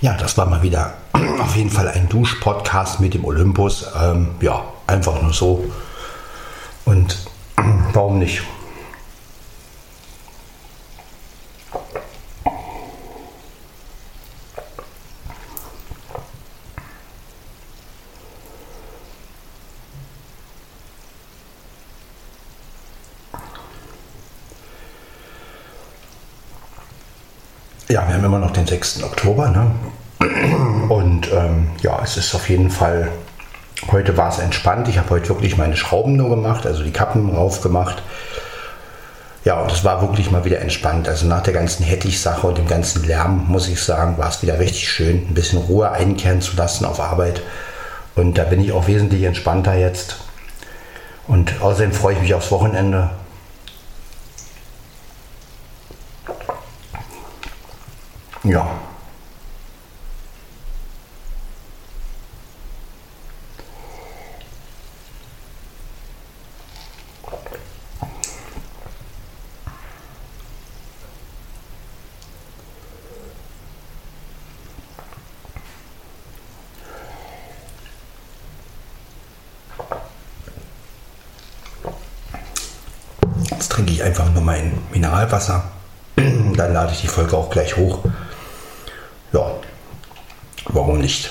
Ja, 0.00 0.14
das 0.16 0.36
war 0.36 0.46
mal 0.46 0.62
wieder 0.62 0.94
auf 1.40 1.56
jeden 1.56 1.70
Fall 1.70 1.88
ein 1.88 2.08
Dusch-Podcast 2.08 3.00
mit 3.00 3.14
dem 3.14 3.24
Olympus. 3.24 3.86
Ähm, 4.00 4.28
ja, 4.40 4.64
einfach 4.86 5.20
nur 5.22 5.32
so. 5.32 5.64
Und 6.84 7.18
warum 7.92 8.18
nicht? 8.18 8.42
Immer 28.26 28.38
noch 28.38 28.50
den 28.50 28.66
6. 28.66 29.02
Oktober. 29.04 29.48
Ne? 29.48 29.70
Und 30.88 31.32
ähm, 31.32 31.68
ja, 31.80 32.00
es 32.02 32.16
ist 32.16 32.34
auf 32.34 32.48
jeden 32.50 32.70
Fall, 32.70 33.08
heute 33.90 34.16
war 34.16 34.28
es 34.28 34.38
entspannt. 34.38 34.88
Ich 34.88 34.98
habe 34.98 35.10
heute 35.10 35.28
wirklich 35.28 35.56
meine 35.56 35.76
Schrauben 35.76 36.16
nur 36.16 36.28
gemacht, 36.28 36.66
also 36.66 36.82
die 36.82 36.92
Kappen 36.92 37.30
rauf 37.34 37.62
gemacht. 37.62 38.02
Ja, 39.44 39.60
und 39.60 39.70
es 39.70 39.84
war 39.84 40.02
wirklich 40.02 40.32
mal 40.32 40.44
wieder 40.44 40.60
entspannt. 40.60 41.08
Also 41.08 41.26
nach 41.26 41.42
der 41.42 41.54
ganzen 41.54 41.84
Hettich-Sache 41.84 42.46
und 42.46 42.58
dem 42.58 42.66
ganzen 42.66 43.06
Lärm, 43.06 43.46
muss 43.46 43.68
ich 43.68 43.80
sagen, 43.80 44.18
war 44.18 44.28
es 44.28 44.42
wieder 44.42 44.58
richtig 44.58 44.88
schön, 44.88 45.28
ein 45.28 45.34
bisschen 45.34 45.60
Ruhe 45.60 45.92
einkehren 45.92 46.40
zu 46.40 46.56
lassen 46.56 46.84
auf 46.84 46.98
Arbeit. 46.98 47.42
Und 48.16 48.38
da 48.38 48.44
bin 48.44 48.60
ich 48.60 48.72
auch 48.72 48.88
wesentlich 48.88 49.22
entspannter 49.22 49.74
jetzt. 49.74 50.16
Und 51.28 51.60
außerdem 51.60 51.92
freue 51.92 52.14
ich 52.14 52.22
mich 52.22 52.34
aufs 52.34 52.50
Wochenende. 52.50 53.10
Ja, 58.46 58.64
Jetzt 83.50 83.72
trinke 83.72 83.92
ich 83.92 84.02
einfach 84.02 84.30
nur 84.32 84.42
mein 84.42 84.78
Mineralwasser. 84.92 85.64
Dann 86.16 86.72
lade 86.72 86.92
ich 86.92 87.00
die 87.00 87.08
Folge 87.08 87.36
auch 87.36 87.50
gleich 87.50 87.76
hoch. 87.76 88.04
Warum 90.96 91.04
nicht? 91.04 91.30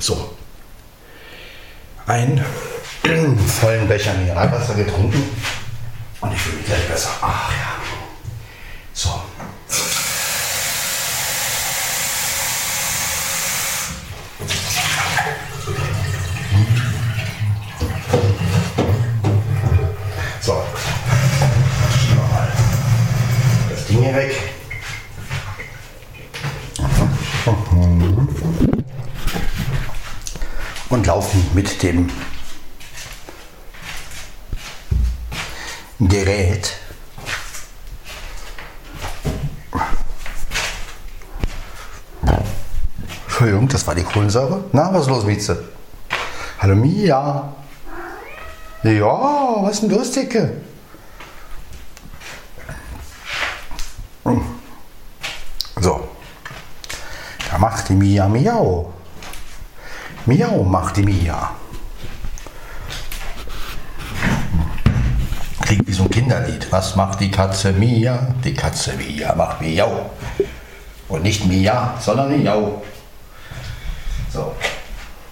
So. 0.00 0.34
Einen 2.20 2.44
vollen 3.46 3.88
Becher 3.88 4.12
Mineralwasser 4.12 4.74
getrunken 4.74 5.22
und 6.20 6.32
ich 6.34 6.38
fühle 6.38 6.56
mich 6.58 6.66
gleich 6.66 6.86
besser. 6.86 7.08
Ach 7.22 7.50
ja. 7.50 7.76
So. 8.92 9.08
So. 20.42 20.62
Schieben 21.98 22.18
wir 22.18 22.28
mal 22.28 22.48
das 23.70 23.86
Ding 23.86 24.02
hier 24.02 24.14
weg. 24.14 24.36
Und 30.90 31.06
laufen 31.06 31.49
mit 31.60 31.82
dem 31.82 32.08
Gerät 35.98 36.74
Entschuldigung, 43.24 43.68
das 43.68 43.86
war 43.86 43.94
die 43.94 44.02
Kohlensäure. 44.02 44.64
Na, 44.72 44.92
was 44.92 45.02
ist 45.02 45.08
los, 45.08 45.24
Mieze? 45.24 45.64
Hallo 46.60 46.76
Mia. 46.76 47.52
Ja, 48.82 49.62
was 49.62 49.72
ist 49.72 49.82
denn 49.82 49.90
los, 49.90 50.12
Dicke? 50.12 50.62
So. 55.78 56.08
Da 57.50 57.58
macht 57.58 57.88
die 57.90 57.94
Mia 57.94 58.28
Miau. 58.28 58.99
Miau 60.30 60.62
macht 60.62 60.96
die 60.96 61.02
Mia. 61.02 61.50
Klingt 65.62 65.88
wie 65.88 65.92
so 65.92 66.04
ein 66.04 66.10
Kinderlied. 66.10 66.70
Was 66.70 66.94
macht 66.94 67.18
die 67.18 67.32
Katze 67.32 67.72
Mia? 67.72 68.32
Die 68.44 68.54
Katze 68.54 68.92
Mia 68.92 69.34
macht 69.34 69.60
Miau. 69.60 70.08
Und 71.08 71.24
nicht 71.24 71.44
Mia, 71.46 71.98
sondern 71.98 72.30
Miau. 72.30 72.80
So. 74.32 74.54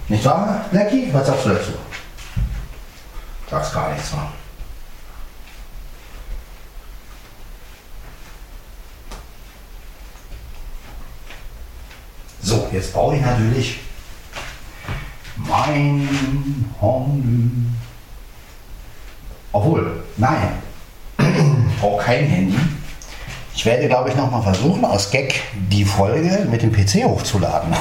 Nicht 0.09 0.25
wahr, 0.25 0.65
Lecky? 0.73 1.07
Was 1.13 1.27
sagst 1.27 1.45
du 1.45 1.49
dazu? 1.51 1.71
Sagst 3.49 3.73
gar 3.73 3.93
nichts, 3.93 4.11
wa? 4.11 4.29
So, 12.41 12.67
jetzt 12.73 12.91
brauche 12.91 13.15
ich 13.15 13.21
natürlich 13.21 13.79
mein 15.49 16.07
Handy. 16.79 17.65
Obwohl, 19.51 20.03
nein, 20.17 20.49
ich 21.17 21.79
brauche 21.79 22.03
kein 22.03 22.25
Handy. 22.25 22.59
Ich 23.55 23.65
werde, 23.65 23.87
glaube 23.87 24.09
ich, 24.09 24.15
noch 24.15 24.31
mal 24.31 24.41
versuchen, 24.41 24.85
aus 24.85 25.11
Gag 25.11 25.41
die 25.53 25.83
Folge 25.83 26.47
mit 26.49 26.61
dem 26.61 26.71
PC 26.71 27.03
hochzuladen. 27.03 27.75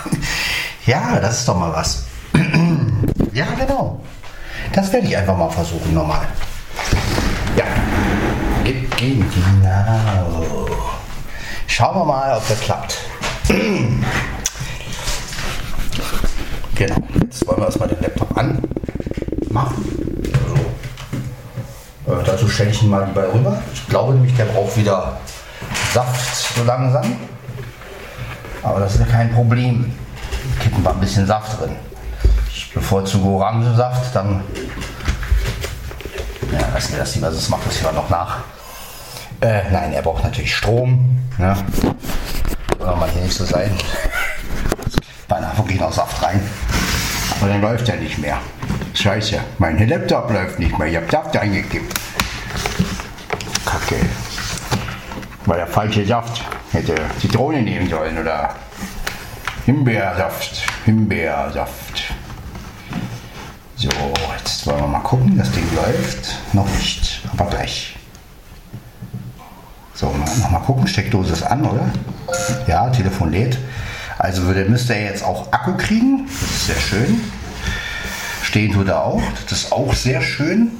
ja, 0.86 1.18
das 1.18 1.40
ist 1.40 1.48
doch 1.48 1.58
mal 1.58 1.72
was. 1.72 2.04
ja, 3.32 3.46
genau. 3.58 4.00
Das 4.72 4.92
werde 4.92 5.06
ich 5.06 5.16
einfach 5.16 5.36
mal 5.36 5.50
versuchen, 5.50 5.92
nochmal. 5.92 6.28
Ja, 7.56 7.64
genau. 8.94 10.68
Schauen 11.66 11.96
wir 11.96 12.04
mal, 12.04 12.36
ob 12.36 12.46
das 12.48 12.60
klappt. 12.60 12.98
genau, 16.74 16.96
jetzt 17.22 17.46
wollen 17.46 17.58
wir 17.58 17.66
erstmal 17.66 17.88
den 17.88 18.00
Laptop 18.00 18.36
anmachen. 18.36 19.84
So. 22.06 22.12
Äh, 22.12 22.24
dazu 22.24 22.48
stelle 22.48 22.70
ich 22.70 22.82
ihn 22.82 22.90
mal 22.90 23.06
lieber 23.06 23.32
rüber. 23.32 23.62
Ich 23.72 23.86
glaube 23.88 24.14
nämlich, 24.14 24.34
der 24.36 24.46
braucht 24.46 24.76
wieder 24.76 25.18
Saft 25.92 26.56
so 26.56 26.64
langsam. 26.64 27.16
Aber 28.62 28.80
das 28.80 28.94
ist 28.94 29.00
ja 29.00 29.06
kein 29.06 29.32
Problem. 29.32 29.92
Kippen 30.60 30.82
wir 30.84 30.90
ein 30.90 31.00
bisschen 31.00 31.26
Saft 31.26 31.60
drin. 31.60 31.76
Ich 32.48 32.72
bevorzuge 32.72 33.28
Orangensaft, 33.28 34.14
dann 34.14 34.42
ja, 36.52 36.68
lassen 36.72 36.92
wir 36.92 36.98
das 37.00 37.14
lieber, 37.14 37.30
sonst 37.30 37.48
macht 37.48 37.66
das 37.66 37.76
hier 37.76 37.92
noch 37.92 38.08
nach. 38.10 38.38
Äh, 39.40 39.62
nein, 39.70 39.92
er 39.92 40.02
braucht 40.02 40.22
natürlich 40.22 40.54
Strom. 40.54 41.18
Ne? 41.38 41.56
Soll 42.78 42.96
mal 42.96 43.10
hier 43.10 43.22
nicht 43.22 43.34
so 43.34 43.44
sein. 43.44 43.72
Beinahe 45.28 45.56
wirklich 45.56 45.80
noch 45.80 45.92
Saft 45.92 46.22
rein. 46.22 46.40
Aber 47.40 47.48
dann 47.48 47.60
läuft 47.60 47.88
er 47.88 47.96
nicht 47.96 48.18
mehr. 48.18 48.38
Scheiße, 48.94 49.40
mein 49.58 49.88
Laptop 49.88 50.30
läuft 50.30 50.58
nicht 50.58 50.78
mehr. 50.78 50.88
Ich 50.88 50.96
habe 50.96 51.10
Saft 51.10 51.36
eingekippt. 51.36 51.94
Kacke. 53.64 53.96
War 55.46 55.56
der 55.56 55.66
falsche 55.66 56.04
Saft. 56.04 56.42
Hätte 56.72 56.94
Zitrone 57.20 57.62
nehmen 57.62 57.88
sollen 57.88 58.18
oder 58.18 58.54
Himbeersaft. 59.66 60.62
Himbeersaft. 60.84 62.14
So, 63.76 63.88
jetzt 64.38 64.66
wollen 64.66 64.80
wir 64.80 64.88
mal 64.88 65.00
gucken. 65.00 65.36
Das 65.36 65.50
Ding 65.50 65.66
läuft. 65.74 66.36
Noch 66.52 66.68
nicht, 66.68 67.20
aber 67.32 67.50
gleich. 67.50 67.96
So, 69.94 70.06
noch 70.40 70.50
mal 70.50 70.60
gucken. 70.60 70.86
Steckdose 70.86 71.32
ist 71.32 71.42
an, 71.42 71.64
oder? 71.64 71.90
Ja, 72.66 72.88
Telefon 72.90 73.32
lädt. 73.32 73.58
Also 74.22 74.44
würde, 74.44 74.64
müsste 74.66 74.94
er 74.94 75.06
jetzt 75.06 75.24
auch 75.24 75.52
Akku 75.52 75.76
kriegen. 75.76 76.28
Das 76.28 76.42
ist 76.42 76.66
sehr 76.66 76.76
schön. 76.76 77.20
Stehen 78.44 78.72
tut 78.72 78.86
er 78.86 79.04
auch. 79.04 79.20
Das 79.48 79.62
ist 79.62 79.72
auch 79.72 79.92
sehr 79.94 80.22
schön. 80.22 80.70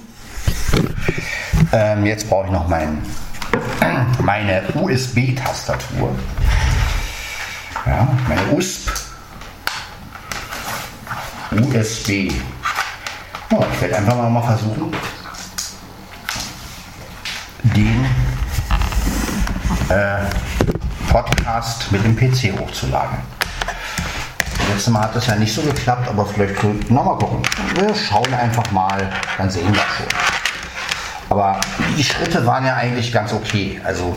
Ähm, 1.73 2.07
jetzt 2.07 2.29
brauche 2.29 2.47
ich 2.47 2.53
noch 2.53 2.69
mein, 2.69 3.03
meine 4.21 4.63
USB-Tastatur. 4.75 6.15
Ja, 7.85 8.09
meine 8.29 8.43
USB. 8.53 8.91
USB. 11.51 12.33
Oh, 13.51 13.65
ich 13.75 13.81
werde 13.83 13.97
einfach 13.97 14.31
mal 14.31 14.43
versuchen, 14.43 14.93
den 17.65 18.07
äh, 19.89 20.52
Podcast 21.13 21.93
mit 21.93 22.03
dem 22.03 22.17
PC 22.17 22.59
hochzuladen. 22.59 23.19
Das 24.57 24.69
letzte 24.71 24.91
Mal 24.93 25.03
hat 25.03 25.15
das 25.15 25.27
ja 25.27 25.37
nicht 25.37 25.53
so 25.53 25.61
geklappt, 25.61 26.09
aber 26.09 26.25
vielleicht 26.25 26.63
nochmal 26.91 27.19
gucken. 27.19 27.43
Wir 27.75 27.95
schauen 27.95 28.33
einfach 28.33 28.71
mal, 28.71 29.13
dann 29.37 29.51
sehen 29.51 29.69
wir 29.75 29.75
schon. 29.75 30.07
Aber 31.29 31.61
die 31.99 32.03
Schritte 32.03 32.47
waren 32.47 32.65
ja 32.65 32.77
eigentlich 32.77 33.13
ganz 33.13 33.35
okay. 33.35 33.79
Also 33.85 34.17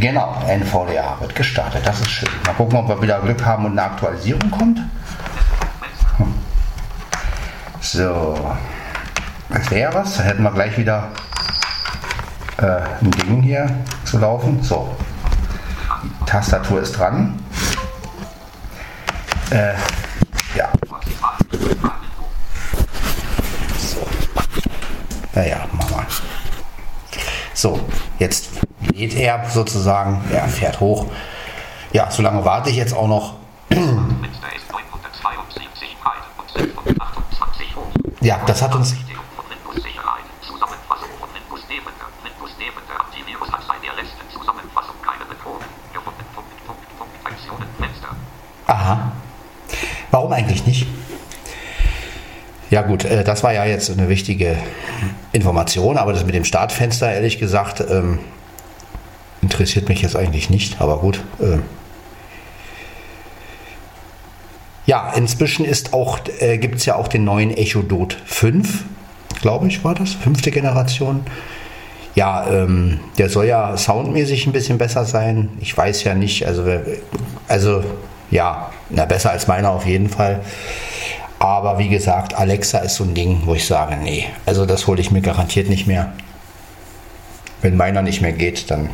genau, 0.00 0.42
NVDA 0.48 1.16
wird 1.20 1.36
gestartet. 1.36 1.86
Das 1.86 2.00
ist 2.00 2.10
schön. 2.10 2.28
Mal 2.44 2.54
gucken, 2.54 2.76
ob 2.76 2.88
wir 2.88 3.00
wieder 3.00 3.20
Glück 3.20 3.44
haben 3.44 3.66
und 3.66 3.72
eine 3.78 3.84
Aktualisierung 3.84 4.50
kommt. 4.50 4.80
Hm. 6.16 6.34
So, 7.80 8.56
das 9.48 9.70
wäre 9.70 9.94
was. 9.94 10.16
Da 10.16 10.24
hätten 10.24 10.42
wir 10.42 10.50
gleich 10.50 10.76
wieder 10.76 11.12
ein 12.58 13.10
Ding 13.10 13.42
hier 13.42 13.84
zu 14.04 14.18
laufen. 14.18 14.62
So, 14.62 14.96
die 16.20 16.24
Tastatur 16.24 16.80
ist 16.80 16.92
dran. 16.92 17.38
Äh, 19.50 19.74
ja. 20.56 20.68
So. 23.78 24.06
Naja, 25.34 25.58
machen 25.72 25.96
wir. 25.96 26.06
So, 27.54 27.80
jetzt 28.18 28.48
lädt 28.92 29.14
er 29.14 29.48
sozusagen. 29.50 30.22
Er 30.32 30.48
fährt 30.48 30.80
hoch. 30.80 31.06
Ja, 31.92 32.10
so 32.10 32.22
lange 32.22 32.44
warte 32.44 32.70
ich 32.70 32.76
jetzt 32.76 32.94
auch 32.94 33.08
noch. 33.08 33.34
Ja, 38.20 38.40
das 38.46 38.62
hat 38.62 38.74
uns. 38.74 38.94
Warum 50.26 50.38
eigentlich 50.38 50.66
nicht? 50.66 50.88
Ja 52.68 52.82
gut, 52.82 53.04
äh, 53.04 53.22
das 53.22 53.44
war 53.44 53.52
ja 53.52 53.64
jetzt 53.64 53.92
eine 53.92 54.08
wichtige 54.08 54.56
Information, 55.30 55.96
aber 55.98 56.12
das 56.12 56.26
mit 56.26 56.34
dem 56.34 56.44
Startfenster, 56.44 57.12
ehrlich 57.12 57.38
gesagt, 57.38 57.80
ähm, 57.88 58.18
interessiert 59.40 59.88
mich 59.88 60.02
jetzt 60.02 60.16
eigentlich 60.16 60.50
nicht, 60.50 60.80
aber 60.80 60.98
gut. 60.98 61.22
Ähm. 61.40 61.62
Ja, 64.86 65.12
inzwischen 65.14 65.64
ist 65.64 65.94
auch, 65.94 66.18
äh, 66.40 66.58
gibt 66.58 66.74
es 66.78 66.86
ja 66.86 66.96
auch 66.96 67.06
den 67.06 67.22
neuen 67.22 67.56
Echo 67.56 67.82
Dot 67.82 68.16
5, 68.26 68.82
glaube 69.42 69.68
ich, 69.68 69.84
war 69.84 69.94
das, 69.94 70.14
fünfte 70.14 70.50
Generation. 70.50 71.20
Ja, 72.16 72.48
ähm, 72.50 72.98
der 73.16 73.28
soll 73.28 73.46
ja 73.46 73.76
soundmäßig 73.76 74.48
ein 74.48 74.52
bisschen 74.52 74.78
besser 74.78 75.04
sein. 75.04 75.50
Ich 75.60 75.76
weiß 75.76 76.02
ja 76.02 76.14
nicht, 76.14 76.44
also, 76.48 76.64
also 77.46 77.84
ja, 78.32 78.72
na, 78.90 79.04
besser 79.04 79.30
als 79.30 79.46
meiner 79.46 79.70
auf 79.70 79.86
jeden 79.86 80.08
Fall. 80.08 80.40
Aber 81.38 81.78
wie 81.78 81.88
gesagt, 81.88 82.34
Alexa 82.34 82.78
ist 82.78 82.96
so 82.96 83.04
ein 83.04 83.14
Ding, 83.14 83.42
wo 83.44 83.54
ich 83.54 83.66
sage, 83.66 83.96
nee, 83.96 84.26
also 84.46 84.64
das 84.64 84.86
hole 84.86 85.00
ich 85.00 85.10
mir 85.10 85.20
garantiert 85.20 85.68
nicht 85.68 85.86
mehr. 85.86 86.12
Wenn 87.60 87.76
meiner 87.76 88.02
nicht 88.02 88.22
mehr 88.22 88.32
geht, 88.32 88.70
dann 88.70 88.90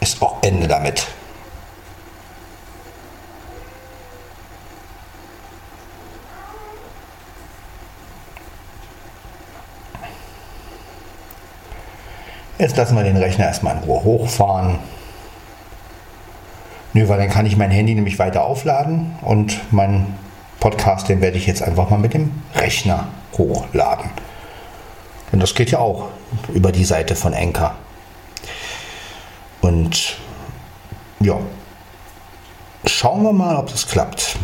ist 0.00 0.22
auch 0.22 0.42
Ende 0.42 0.68
damit. 0.68 1.06
Jetzt 12.58 12.76
lassen 12.78 12.96
wir 12.96 13.04
den 13.04 13.18
Rechner 13.18 13.46
erstmal 13.46 13.76
in 13.76 13.82
Ruhe 13.82 14.02
hochfahren. 14.02 14.78
Nö, 16.96 17.06
weil 17.08 17.18
dann 17.18 17.28
kann 17.28 17.44
ich 17.44 17.58
mein 17.58 17.70
Handy 17.70 17.94
nämlich 17.94 18.18
weiter 18.18 18.46
aufladen 18.46 19.16
und 19.20 19.70
meinen 19.70 20.14
Podcast, 20.60 21.10
den 21.10 21.20
werde 21.20 21.36
ich 21.36 21.46
jetzt 21.46 21.62
einfach 21.62 21.90
mal 21.90 21.98
mit 21.98 22.14
dem 22.14 22.32
Rechner 22.54 23.08
hochladen. 23.36 24.08
Und 25.30 25.40
das 25.40 25.54
geht 25.54 25.70
ja 25.70 25.78
auch 25.78 26.08
über 26.54 26.72
die 26.72 26.86
Seite 26.86 27.14
von 27.14 27.34
Enker. 27.34 27.74
Und 29.60 30.16
ja, 31.20 31.38
schauen 32.86 33.24
wir 33.24 33.34
mal, 33.34 33.56
ob 33.56 33.70
das 33.70 33.86
klappt. 33.86 34.38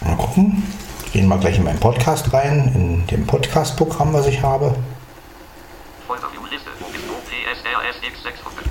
Mal 0.00 0.16
gucken. 0.16 0.62
Gehen 1.12 1.28
wir 1.28 1.36
gleich 1.36 1.58
in 1.58 1.64
meinen 1.64 1.80
Podcast 1.80 2.32
rein, 2.32 2.72
in 2.74 3.06
dem 3.08 3.26
Podcast-Programm, 3.26 4.14
was 4.14 4.26
ich 4.26 4.40
habe. 4.40 4.74
OPSRSX 7.90 8.22
600. 8.22 8.64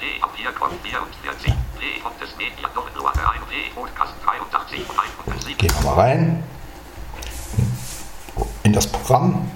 P. 0.00 0.20
Papier 0.20 0.50
44. 0.52 1.52
P. 1.78 2.00
Fontes 2.02 2.36
Media 2.38 2.68
Doppellohr 2.74 3.12
1. 3.12 3.20
P. 3.50 3.70
Podcast 3.74 4.14
83 4.24 4.84
von 4.84 4.96
107. 5.26 5.58
Gehen 5.58 5.74
wir 5.74 5.90
mal 5.90 5.94
rein 5.94 6.42
in 8.62 8.72
das 8.72 8.86
Programm. 8.86 9.50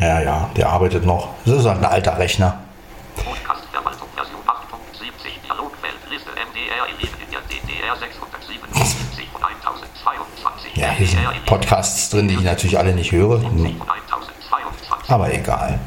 Ja, 0.00 0.20
ja, 0.20 0.50
der 0.56 0.68
arbeitet 0.68 1.04
noch. 1.04 1.34
Das 1.44 1.58
ist 1.58 1.66
halt 1.66 1.78
ein 1.78 1.84
alter 1.84 2.18
Rechner. 2.18 2.60
Podcast-Verwaltung 3.16 4.08
Version 4.14 4.40
8.70. 4.46 5.44
Dialogfeld 5.44 5.94
Liste 6.10 6.30
MDR 6.30 6.86
in 6.88 7.30
der 7.30 7.40
DDR 7.42 7.96
677 7.96 9.28
von 9.30 9.44
1022. 9.44 10.76
Ja, 10.76 10.90
hier 10.90 11.06
sind 11.06 11.46
Podcasts 11.46 12.10
drin, 12.10 12.28
die 12.28 12.34
ich 12.34 12.42
natürlich 12.42 12.78
alle 12.78 12.94
nicht 12.94 13.12
höre. 13.12 13.40
von 13.40 13.50
1022. 13.50 14.05
Aber 15.08 15.32
egal. 15.32 15.78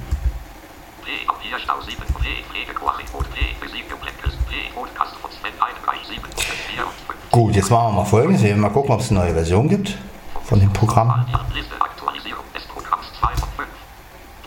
P. 1.04 1.26
Papierstau 1.26 1.82
7. 1.82 1.98
P. 2.22 2.44
Pflegequarry 2.50 3.04
und 3.14 3.30
P. 3.34 3.40
Physik 3.60 3.88
Blackes. 4.00 4.36
P. 4.48 4.72
Podcast 4.74 5.16
von 5.22 5.30
Sven 5.32 5.52
Heidenreich 5.60 6.08
754. 6.08 7.32
Gut, 7.32 7.56
jetzt 7.56 7.70
machen 7.70 7.94
wir 7.94 8.02
mal 8.02 8.06
folgendes. 8.06 8.42
Wir 8.42 8.52
werden 8.52 8.62
mal 8.62 8.70
gucken, 8.70 8.92
ob 8.92 9.02
es 9.02 9.12
eine 9.12 9.20
neue 9.20 9.34
Version 9.34 9.68
gibt 9.68 9.98
von 10.46 10.60
dem 10.60 10.72
Programm. 10.72 11.26
Liste 11.54 11.76
Aktualisierung 11.82 12.46
des 12.56 12.64
Programms 12.64 13.08
2 13.20 13.28
von 13.36 13.50
5. 13.58 13.68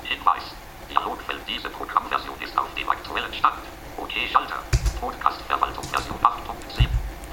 Hinweis. 0.04 0.42
Dialogfeld 0.90 1.40
diese 1.46 1.68
Programmversion 1.68 2.34
ist 2.40 2.56
auf 2.58 2.72
dem 2.74 2.88
aktuellen 2.88 3.32
Stand. 3.34 3.58
OK 3.98 4.12
Schalter. 4.32 4.56
Podcast-Verwaltung 5.00 5.84
Version 5.84 6.16
8.7. 6.18 6.86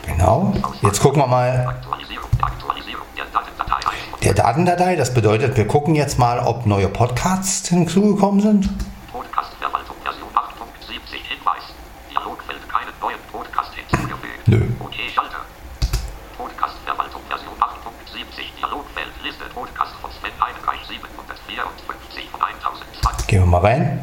Genau. 0.06 0.54
Jetzt 0.82 1.00
gucken 1.02 1.22
wir 1.22 1.28
mal 1.28 1.80
Datendatei. 4.50 4.96
Das 4.96 5.14
bedeutet, 5.14 5.56
wir 5.58 5.68
gucken 5.68 5.94
jetzt 5.94 6.18
mal, 6.18 6.40
ob 6.40 6.66
neue 6.66 6.90
Podcasts 6.90 7.70
hinzugekommen 7.70 8.42
sind. 8.42 8.68
Podcast-Verwaltung 9.12 9.96
Version 10.02 10.30
8.70. 10.34 11.22
Hinweis. 11.22 11.70
Dialogfeld 12.10 12.58
keinen 12.68 12.90
neuen 13.00 13.22
Podcast 13.32 13.70
hinzugefügt. 13.76 14.48
Nö. 14.48 14.66
OK 14.80 14.96
Schalter. 15.14 15.46
Podcast-Verwaltung 16.36 17.22
Version 17.30 17.54
8.70. 17.62 18.58
Dialogfeld 18.58 19.14
Liste 19.22 19.46
Podcast 19.54 19.94
von 20.02 20.10
Sven 20.18 20.34
Heidenreich 20.42 20.82
754 20.82 22.30
von 22.32 22.42
1020. 22.42 23.28
Gehen 23.28 23.42
wir 23.42 23.46
mal 23.46 23.62
rein. 23.62 24.02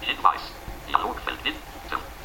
Hinweis. 0.00 0.42
Dialogfeld 0.90 1.38
mit. 1.44 1.54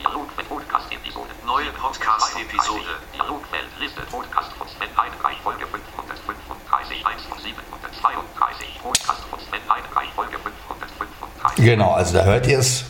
Dialogfeld 0.02 0.50
Podcast 0.50 0.92
Episode. 0.92 1.30
Neue 1.46 1.70
Podcast-Episode. 1.78 2.98
Dialogfeld 3.14 3.70
Liste 3.80 4.02
Podcast 4.10 4.50
von 4.58 4.68
Sven 4.68 4.90
Heidenreich 4.98 5.38
Folge 5.44 5.68
535 5.68 7.06
1 7.06 7.22
von 7.26 7.38
732 7.40 8.80
Podcast 8.82 9.22
von 9.30 9.40
Sven 9.40 9.62
Heidenreich 9.70 10.10
Folge 10.16 10.38
535. 10.40 11.49
Genau, 11.60 11.92
also 11.92 12.14
da 12.14 12.24
hört 12.24 12.48
ihr 12.48 12.60
es. 12.60 12.86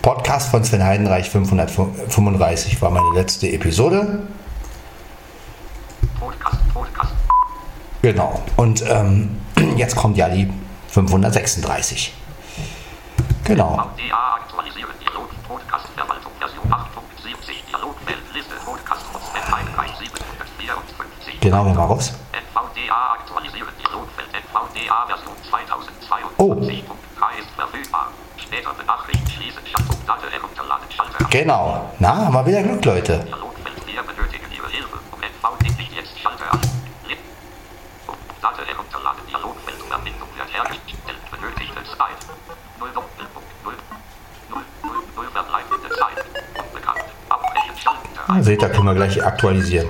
Podcast 0.00 0.50
von 0.50 0.62
Sven 0.62 0.84
Heidenreich 0.84 1.28
535 1.28 2.80
war 2.80 2.90
meine 2.90 3.12
letzte 3.14 3.48
Episode. 3.48 4.20
Podcast, 6.18 6.56
Podcast. 6.72 7.12
Genau. 8.02 8.40
Und 8.56 8.84
ähm, 8.88 9.40
jetzt 9.76 9.96
kommt 9.96 10.16
ja 10.16 10.28
die 10.28 10.48
536. 10.88 12.14
Genau. 13.42 13.72
VDA 13.72 14.34
aktualisieren 14.36 14.90
Dialog 15.00 15.28
Podcast 15.48 15.86
Verwaltung 15.96 16.32
Version 16.38 16.64
8.70 16.72 17.68
Dialogfeld 17.68 18.18
Liste 18.34 18.54
Podcast 18.64 19.02
von 19.12 19.20
Sven 19.20 19.56
Heidenreich 19.56 19.90
754. 19.98 21.40
Genau, 21.40 21.66
wir 21.66 21.74
mal 21.74 21.86
raus. 21.86 22.12
0 44.48 44.62
0 45.14 45.26
verbleibende 45.30 45.90
Zeit. 45.90 46.24
Unbekannt. 46.56 47.04
Abbrechen 47.28 47.76
Schalter. 47.76 48.24
Ah, 48.28 48.42
seht 48.42 48.62
ihr, 48.62 48.70
können 48.70 48.86
wir 48.86 48.94
gleich 48.94 49.22
aktualisieren. 49.22 49.88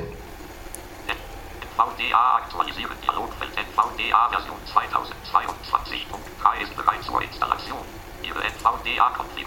NVDA 1.62 2.36
aktualisieren 2.42 2.97
Dialogfeld 3.05 3.53
NVDA 3.55 4.28
Version 4.30 4.59
2022.3 4.74 6.62
ist 6.64 6.76
bereits 6.76 7.07
zur 7.07 7.22
Installation. 7.22 7.78
Ihre 8.22 8.42
NVDA-Konfiguration 8.42 9.45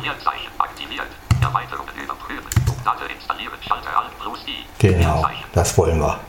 Inkompilierzeichen 0.00 0.50
aktiviert. 0.58 1.06
Erweiterungen 1.42 1.94
überprüfen, 2.02 2.50
Daten 2.84 3.10
installieren, 3.10 3.54
Schalter 3.66 3.96
Alt 3.98 4.18
plus 4.18 4.38
I. 4.46 4.64
Genau, 4.78 5.16
Leerzeichen. 5.16 5.44
das 5.52 5.78
wollen 5.78 6.00
wir. 6.00 6.20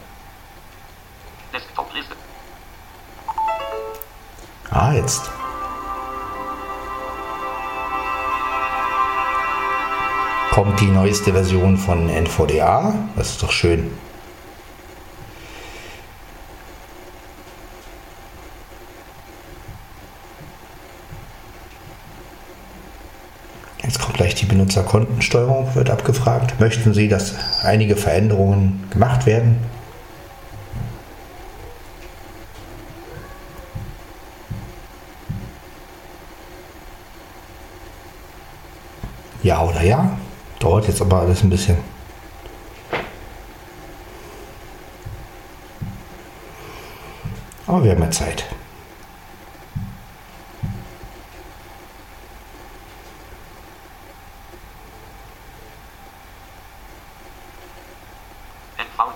Desktop-Liste. 1.54 2.16
Ah, 4.70 4.94
jetzt. 4.94 5.30
Kommt 10.52 10.80
die 10.82 10.88
neueste 10.88 11.32
Version 11.32 11.78
von 11.78 12.10
NVDA. 12.10 12.94
Das 13.16 13.32
ist 13.32 13.44
doch 13.44 13.52
schön. 13.52 13.98
Gleich 24.32 24.40
die 24.40 24.46
Benutzerkontensteuerung, 24.46 25.76
wird 25.76 25.90
abgefragt. 25.90 26.58
Möchten 26.58 26.94
Sie, 26.94 27.10
dass 27.10 27.36
einige 27.64 27.98
Veränderungen 27.98 28.88
gemacht 28.90 29.26
werden? 29.26 29.58
Ja 39.44 39.66
oder 39.66 39.84
ja? 39.84 40.18
Dauert 40.60 40.88
jetzt 40.88 41.02
aber 41.02 41.20
alles 41.20 41.44
ein 41.44 41.50
bisschen. 41.50 41.76
Aber 47.68 47.84
wir 47.84 47.92
haben 47.92 48.02
ja 48.02 48.12
Zeit. 48.12 48.46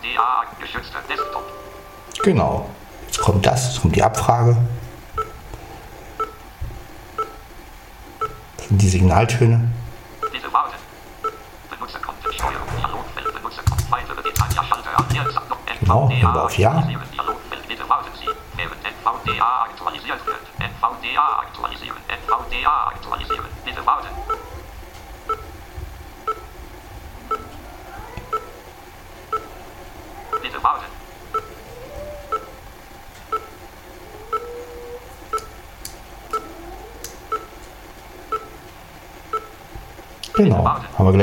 NVDA 0.06 0.46
geschützter 0.60 1.00
Desktop. 1.10 1.44
Genau. 2.24 2.70
Jetzt 3.06 3.20
kommt 3.20 3.46
das, 3.46 3.68
jetzt 3.68 3.82
kommt 3.82 3.96
die 3.96 4.04
Abfrage. 4.04 4.58
Das 8.58 8.68
sind 8.68 8.82
die 8.82 8.90
Signaltöne. 8.90 9.68
Bitte 10.32 10.52
warten. 10.52 10.76
Benutzerkontensteuerung, 11.70 12.68
Dialogfeld, 12.78 13.34
Benutzerkonten, 13.36 13.86
weitere 13.92 14.24
Details, 14.24 14.56
Schalter 14.56 15.06
Genau, 15.80 16.10
wir 16.10 16.44
auf 16.44 16.58
Ja. 16.58 16.88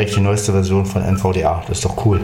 Gleich 0.02 0.14
die 0.14 0.20
neueste 0.20 0.52
Version 0.52 0.84
von 0.84 1.02
NVDA. 1.02 1.62
Das 1.68 1.78
ist 1.78 1.84
doch 1.84 2.04
cool. 2.04 2.20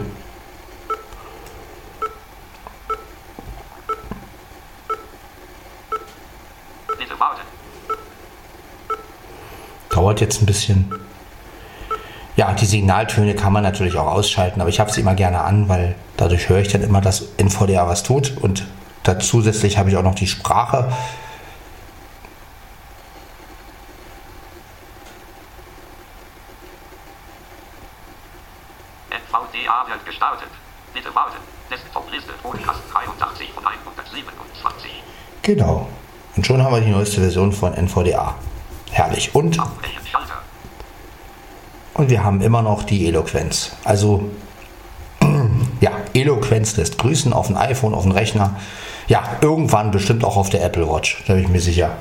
Dauert 9.89 10.21
jetzt 10.21 10.41
ein 10.41 10.45
bisschen. 10.45 10.93
Ja, 12.35 12.53
die 12.53 12.65
Signaltöne 12.65 13.35
kann 13.35 13.51
man 13.51 13.63
natürlich 13.63 13.97
auch 13.97 14.07
ausschalten, 14.07 14.61
aber 14.61 14.69
ich 14.69 14.79
habe 14.79 14.91
sie 14.91 15.01
immer 15.01 15.15
gerne 15.15 15.41
an, 15.41 15.67
weil 15.67 15.95
dadurch 16.15 16.47
höre 16.47 16.59
ich 16.59 16.69
dann 16.69 16.83
immer, 16.83 17.01
dass 17.01 17.27
NVDA 17.37 17.85
was 17.87 18.03
tut. 18.03 18.37
Und 18.37 18.65
da 19.03 19.19
zusätzlich 19.19 19.77
habe 19.77 19.89
ich 19.89 19.97
auch 19.97 20.03
noch 20.03 20.15
die 20.15 20.27
Sprache. 20.27 20.89
NVDA 29.69 29.85
wird 29.87 30.05
gestartet. 30.05 30.49
Bitte 30.93 31.13
warten. 31.13 31.37
Desktop-Liste 31.69 32.33
Podcast 32.41 32.79
83 32.91 33.51
von 33.51 33.65
127. 33.65 35.03
Genau. 35.49 35.87
Und 36.35 36.45
schon 36.45 36.61
haben 36.61 36.75
wir 36.75 36.81
die 36.81 36.91
neueste 36.91 37.21
Version 37.21 37.51
von 37.51 37.73
NVDA. 37.73 38.35
Herrlich. 38.91 39.33
Und, 39.33 39.57
und 41.95 42.09
wir 42.11 42.23
haben 42.23 42.41
immer 42.41 42.61
noch 42.61 42.83
die 42.83 43.07
Eloquenz. 43.07 43.71
Also, 43.83 44.29
ja, 45.81 45.89
Eloquenz 46.13 46.77
lässt 46.77 46.99
grüßen 46.99 47.33
auf 47.33 47.47
dem 47.47 47.57
iPhone, 47.57 47.95
auf 47.95 48.03
dem 48.03 48.11
Rechner. 48.11 48.57
Ja, 49.07 49.23
irgendwann 49.41 49.89
bestimmt 49.89 50.23
auch 50.23 50.37
auf 50.37 50.51
der 50.51 50.63
Apple 50.63 50.87
Watch. 50.87 51.23
Da 51.25 51.33
bin 51.33 51.45
ich 51.45 51.49
mir 51.49 51.61
sicher. 51.61 51.93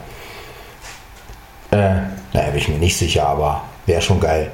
Äh, 1.71 2.03
naja, 2.35 2.51
bin 2.51 2.57
ich 2.57 2.69
mir 2.69 2.79
nicht 2.79 2.99
sicher, 2.99 3.27
aber 3.27 3.63
wäre 3.87 4.03
schon 4.03 4.21
geil. 4.21 4.53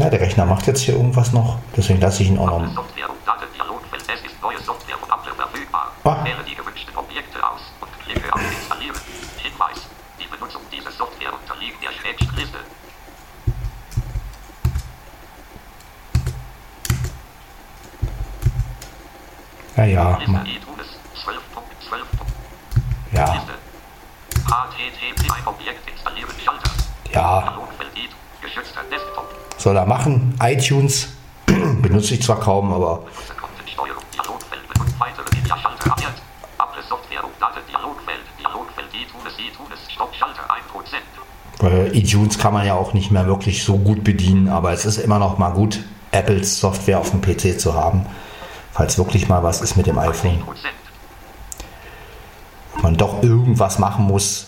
Ja, 0.00 0.08
der 0.08 0.20
Rechner 0.20 0.46
macht 0.46 0.66
jetzt 0.66 0.80
hier 0.80 0.94
irgendwas 0.94 1.32
noch. 1.32 1.58
Deswegen 1.76 2.00
lasse 2.00 2.22
ich 2.22 2.30
ihn 2.30 2.38
auch 2.38 2.46
noch. 2.46 2.60
Ah. 6.04 6.24
Ja, 19.76 19.84
ja. 19.84 20.16
Liste 20.18 20.32
ma- 20.32 20.42
iTunes 20.42 20.86
12.12. 21.14 22.04
Ja, 23.12 23.34
ja. 27.12 27.69
Soll 29.60 29.76
er 29.76 29.84
machen. 29.84 30.34
iTunes 30.42 31.08
benutze 31.82 32.14
ich 32.14 32.22
zwar 32.22 32.40
kaum, 32.40 32.72
aber 32.72 33.02
iTunes 39.20 39.34
iTunes. 39.38 39.78
Stoppschalter 39.92 40.42
1%. 40.48 41.62
Weil 41.62 41.94
iTunes 41.94 42.38
kann 42.38 42.54
man 42.54 42.66
ja 42.66 42.72
auch 42.74 42.94
nicht 42.94 43.10
mehr 43.10 43.26
wirklich 43.26 43.62
so 43.62 43.76
gut 43.76 44.02
bedienen, 44.02 44.48
aber 44.48 44.72
es 44.72 44.86
ist 44.86 44.96
immer 44.96 45.18
noch 45.18 45.36
mal 45.36 45.50
gut, 45.50 45.80
Apples 46.10 46.58
Software 46.58 46.98
auf 46.98 47.10
dem 47.10 47.20
PC 47.20 47.60
zu 47.60 47.74
haben, 47.74 48.06
falls 48.72 48.96
wirklich 48.96 49.28
mal 49.28 49.42
was 49.42 49.60
ist 49.60 49.76
mit 49.76 49.86
dem 49.86 49.98
iPhone. 49.98 50.38
10%. 50.38 50.44
Wenn 52.76 52.82
man 52.82 52.96
doch 52.96 53.22
irgendwas 53.22 53.78
machen 53.78 54.06
muss. 54.06 54.46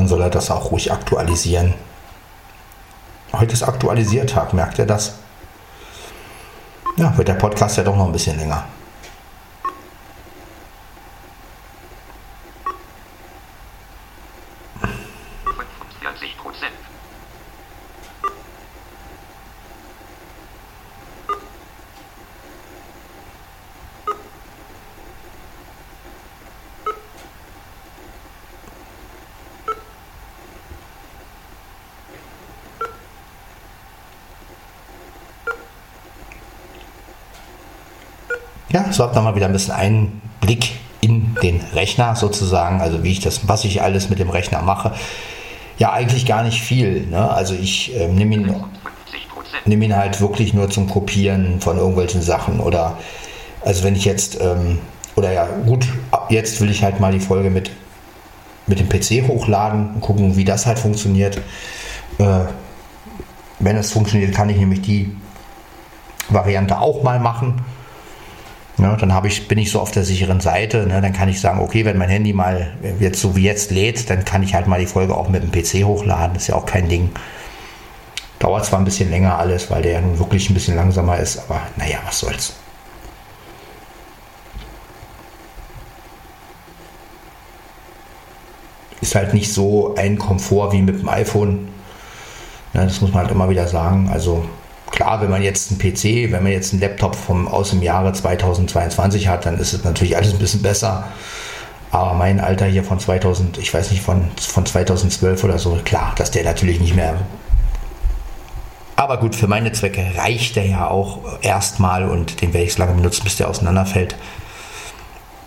Dann 0.00 0.08
soll 0.08 0.22
er 0.22 0.30
das 0.30 0.50
auch 0.50 0.70
ruhig 0.70 0.90
aktualisieren. 0.90 1.74
Heute 3.34 3.52
ist 3.52 3.62
Aktualisiertag, 3.62 4.54
merkt 4.54 4.78
ihr 4.78 4.86
das? 4.86 5.16
Ja, 6.96 7.14
wird 7.18 7.28
der 7.28 7.34
Podcast 7.34 7.76
ja 7.76 7.82
doch 7.82 7.94
noch 7.94 8.06
ein 8.06 8.12
bisschen 8.12 8.38
länger. 8.38 8.64
Ja, 38.72 38.92
so 38.92 39.02
habt 39.02 39.16
ihr 39.16 39.20
mal 39.20 39.34
wieder 39.34 39.46
ein 39.46 39.52
bisschen 39.52 39.74
Einblick 39.74 40.72
in 41.00 41.34
den 41.42 41.60
Rechner 41.74 42.14
sozusagen, 42.14 42.80
also 42.80 43.02
wie 43.02 43.12
ich 43.12 43.20
das, 43.20 43.48
was 43.48 43.64
ich 43.64 43.82
alles 43.82 44.10
mit 44.10 44.18
dem 44.18 44.30
Rechner 44.30 44.62
mache. 44.62 44.92
Ja, 45.78 45.92
eigentlich 45.92 46.26
gar 46.26 46.42
nicht 46.44 46.60
viel. 46.60 47.06
Ne? 47.06 47.30
Also 47.30 47.54
ich 47.54 47.96
ähm, 47.96 48.14
nehme 48.14 48.34
ihn, 48.34 48.46
50%. 48.46 48.54
nehme 49.64 49.84
ihn 49.86 49.96
halt 49.96 50.20
wirklich 50.20 50.54
nur 50.54 50.70
zum 50.70 50.88
Kopieren 50.88 51.60
von 51.60 51.78
irgendwelchen 51.78 52.22
Sachen 52.22 52.60
oder 52.60 52.98
also 53.64 53.82
wenn 53.82 53.96
ich 53.96 54.04
jetzt 54.04 54.40
ähm, 54.40 54.78
oder 55.16 55.32
ja 55.32 55.48
gut, 55.66 55.86
jetzt 56.28 56.60
will 56.60 56.70
ich 56.70 56.84
halt 56.84 57.00
mal 57.00 57.12
die 57.12 57.20
Folge 57.20 57.50
mit 57.50 57.70
mit 58.66 58.78
dem 58.78 58.88
PC 58.88 59.26
hochladen 59.26 59.94
und 59.94 60.00
gucken, 60.00 60.36
wie 60.36 60.44
das 60.44 60.64
halt 60.64 60.78
funktioniert. 60.78 61.38
Äh, 62.18 62.44
wenn 63.58 63.76
es 63.76 63.92
funktioniert, 63.92 64.34
kann 64.34 64.48
ich 64.48 64.56
nämlich 64.56 64.80
die 64.82 65.14
Variante 66.28 66.78
auch 66.78 67.02
mal 67.02 67.18
machen. 67.18 67.62
Ja, 68.80 68.96
dann 68.96 69.12
habe 69.12 69.28
ich, 69.28 69.46
bin 69.46 69.58
ich 69.58 69.70
so 69.70 69.78
auf 69.80 69.90
der 69.90 70.04
sicheren 70.04 70.40
Seite. 70.40 70.86
Ne? 70.86 71.00
Dann 71.02 71.12
kann 71.12 71.28
ich 71.28 71.40
sagen, 71.40 71.60
okay, 71.60 71.84
wenn 71.84 71.98
mein 71.98 72.08
Handy 72.08 72.32
mal 72.32 72.72
jetzt 72.98 73.20
so 73.20 73.36
wie 73.36 73.42
jetzt 73.42 73.70
lädt, 73.70 74.08
dann 74.08 74.24
kann 74.24 74.42
ich 74.42 74.54
halt 74.54 74.66
mal 74.66 74.80
die 74.80 74.86
Folge 74.86 75.14
auch 75.14 75.28
mit 75.28 75.42
dem 75.42 75.52
PC 75.52 75.84
hochladen. 75.84 76.36
Ist 76.36 76.46
ja 76.46 76.54
auch 76.54 76.64
kein 76.64 76.88
Ding. 76.88 77.10
Dauert 78.38 78.64
zwar 78.64 78.78
ein 78.78 78.86
bisschen 78.86 79.10
länger 79.10 79.38
alles, 79.38 79.70
weil 79.70 79.82
der 79.82 79.92
ja 79.92 80.00
nun 80.00 80.18
wirklich 80.18 80.48
ein 80.48 80.54
bisschen 80.54 80.76
langsamer 80.76 81.18
ist, 81.18 81.38
aber 81.38 81.60
naja, 81.76 81.98
was 82.06 82.20
soll's. 82.20 82.54
Ist 89.02 89.14
halt 89.14 89.34
nicht 89.34 89.52
so 89.52 89.94
ein 89.96 90.18
Komfort 90.18 90.72
wie 90.72 90.80
mit 90.80 91.00
dem 91.00 91.08
iPhone. 91.08 91.68
Ne, 92.72 92.84
das 92.84 93.00
muss 93.02 93.12
man 93.12 93.24
halt 93.24 93.30
immer 93.30 93.50
wieder 93.50 93.66
sagen. 93.66 94.08
Also 94.10 94.44
klar, 95.00 95.22
wenn 95.22 95.30
man 95.30 95.42
jetzt 95.42 95.70
einen 95.70 95.78
PC, 95.80 96.30
wenn 96.30 96.42
man 96.42 96.52
jetzt 96.52 96.74
einen 96.74 96.82
Laptop 96.82 97.16
vom, 97.16 97.48
aus 97.48 97.70
dem 97.70 97.82
Jahre 97.82 98.12
2022 98.12 99.28
hat, 99.28 99.46
dann 99.46 99.58
ist 99.58 99.72
es 99.72 99.82
natürlich 99.82 100.14
alles 100.14 100.34
ein 100.34 100.38
bisschen 100.38 100.60
besser. 100.60 101.08
Aber 101.90 102.12
mein 102.12 102.38
Alter 102.38 102.66
hier 102.66 102.84
von 102.84 103.00
2000, 103.00 103.56
ich 103.56 103.72
weiß 103.72 103.92
nicht, 103.92 104.02
von, 104.02 104.30
von 104.38 104.66
2012 104.66 105.42
oder 105.42 105.58
so, 105.58 105.78
klar, 105.84 106.12
dass 106.16 106.30
der 106.30 106.44
natürlich 106.44 106.80
nicht 106.80 106.94
mehr. 106.94 107.14
Aber 108.96 109.16
gut, 109.16 109.34
für 109.34 109.46
meine 109.46 109.72
Zwecke 109.72 110.04
reicht 110.18 110.56
der 110.56 110.66
ja 110.66 110.88
auch 110.88 111.20
erstmal 111.40 112.06
und 112.06 112.42
den 112.42 112.52
werde 112.52 112.66
ich 112.66 112.74
so 112.74 112.80
lange 112.80 112.92
benutzen, 112.92 113.24
bis 113.24 113.36
der 113.36 113.48
auseinanderfällt. 113.48 114.16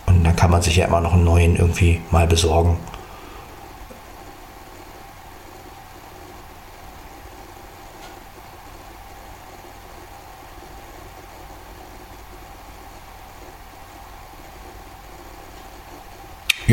Und 0.08 0.24
dann 0.24 0.36
kann 0.36 0.50
man 0.50 0.64
sich 0.64 0.78
ja 0.78 0.88
immer 0.88 1.00
noch 1.00 1.14
einen 1.14 1.26
neuen 1.26 1.56
irgendwie 1.58 2.02
mal 2.10 2.26
besorgen. 2.26 2.78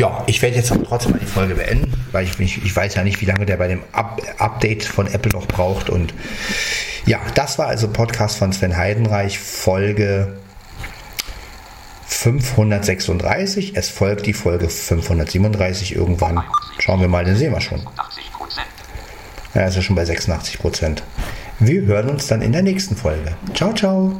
Ja, 0.01 0.10
ich 0.27 0.41
werde 0.41 0.55
jetzt 0.55 0.73
trotzdem 0.87 1.19
die 1.19 1.25
Folge 1.25 1.55
beenden, 1.55 1.93
weil 2.11 2.25
ich, 2.25 2.39
mich, 2.39 2.63
ich 2.63 2.75
weiß 2.75 2.95
ja 2.95 3.03
nicht, 3.03 3.21
wie 3.21 3.25
lange 3.25 3.45
der 3.45 3.57
bei 3.57 3.67
dem 3.67 3.81
Up 3.91 4.21
Update 4.37 4.83
von 4.83 5.07
Apple 5.07 5.31
noch 5.31 5.47
braucht. 5.47 5.89
Und 5.89 6.13
ja, 7.05 7.19
das 7.35 7.57
war 7.57 7.67
also 7.67 7.87
Podcast 7.87 8.37
von 8.37 8.51
Sven 8.53 8.77
Heidenreich, 8.77 9.39
Folge 9.39 10.33
536. 12.07 13.75
Es 13.75 13.89
folgt 13.89 14.25
die 14.25 14.33
Folge 14.33 14.69
537 14.69 15.95
irgendwann. 15.95 16.43
Schauen 16.79 17.01
wir 17.01 17.07
mal, 17.07 17.25
den 17.25 17.35
sehen 17.35 17.53
wir 17.53 17.61
schon. 17.61 17.79
80%. 17.79 17.85
Ja, 19.53 19.65
ist 19.65 19.75
ja 19.75 19.81
schon 19.81 19.95
bei 19.95 20.05
86 20.05 20.59
Prozent. 20.59 21.03
Wir 21.59 21.83
hören 21.83 22.09
uns 22.09 22.27
dann 22.27 22.41
in 22.41 22.51
der 22.51 22.63
nächsten 22.63 22.95
Folge. 22.95 23.35
Ciao, 23.53 23.73
ciao. 23.73 24.19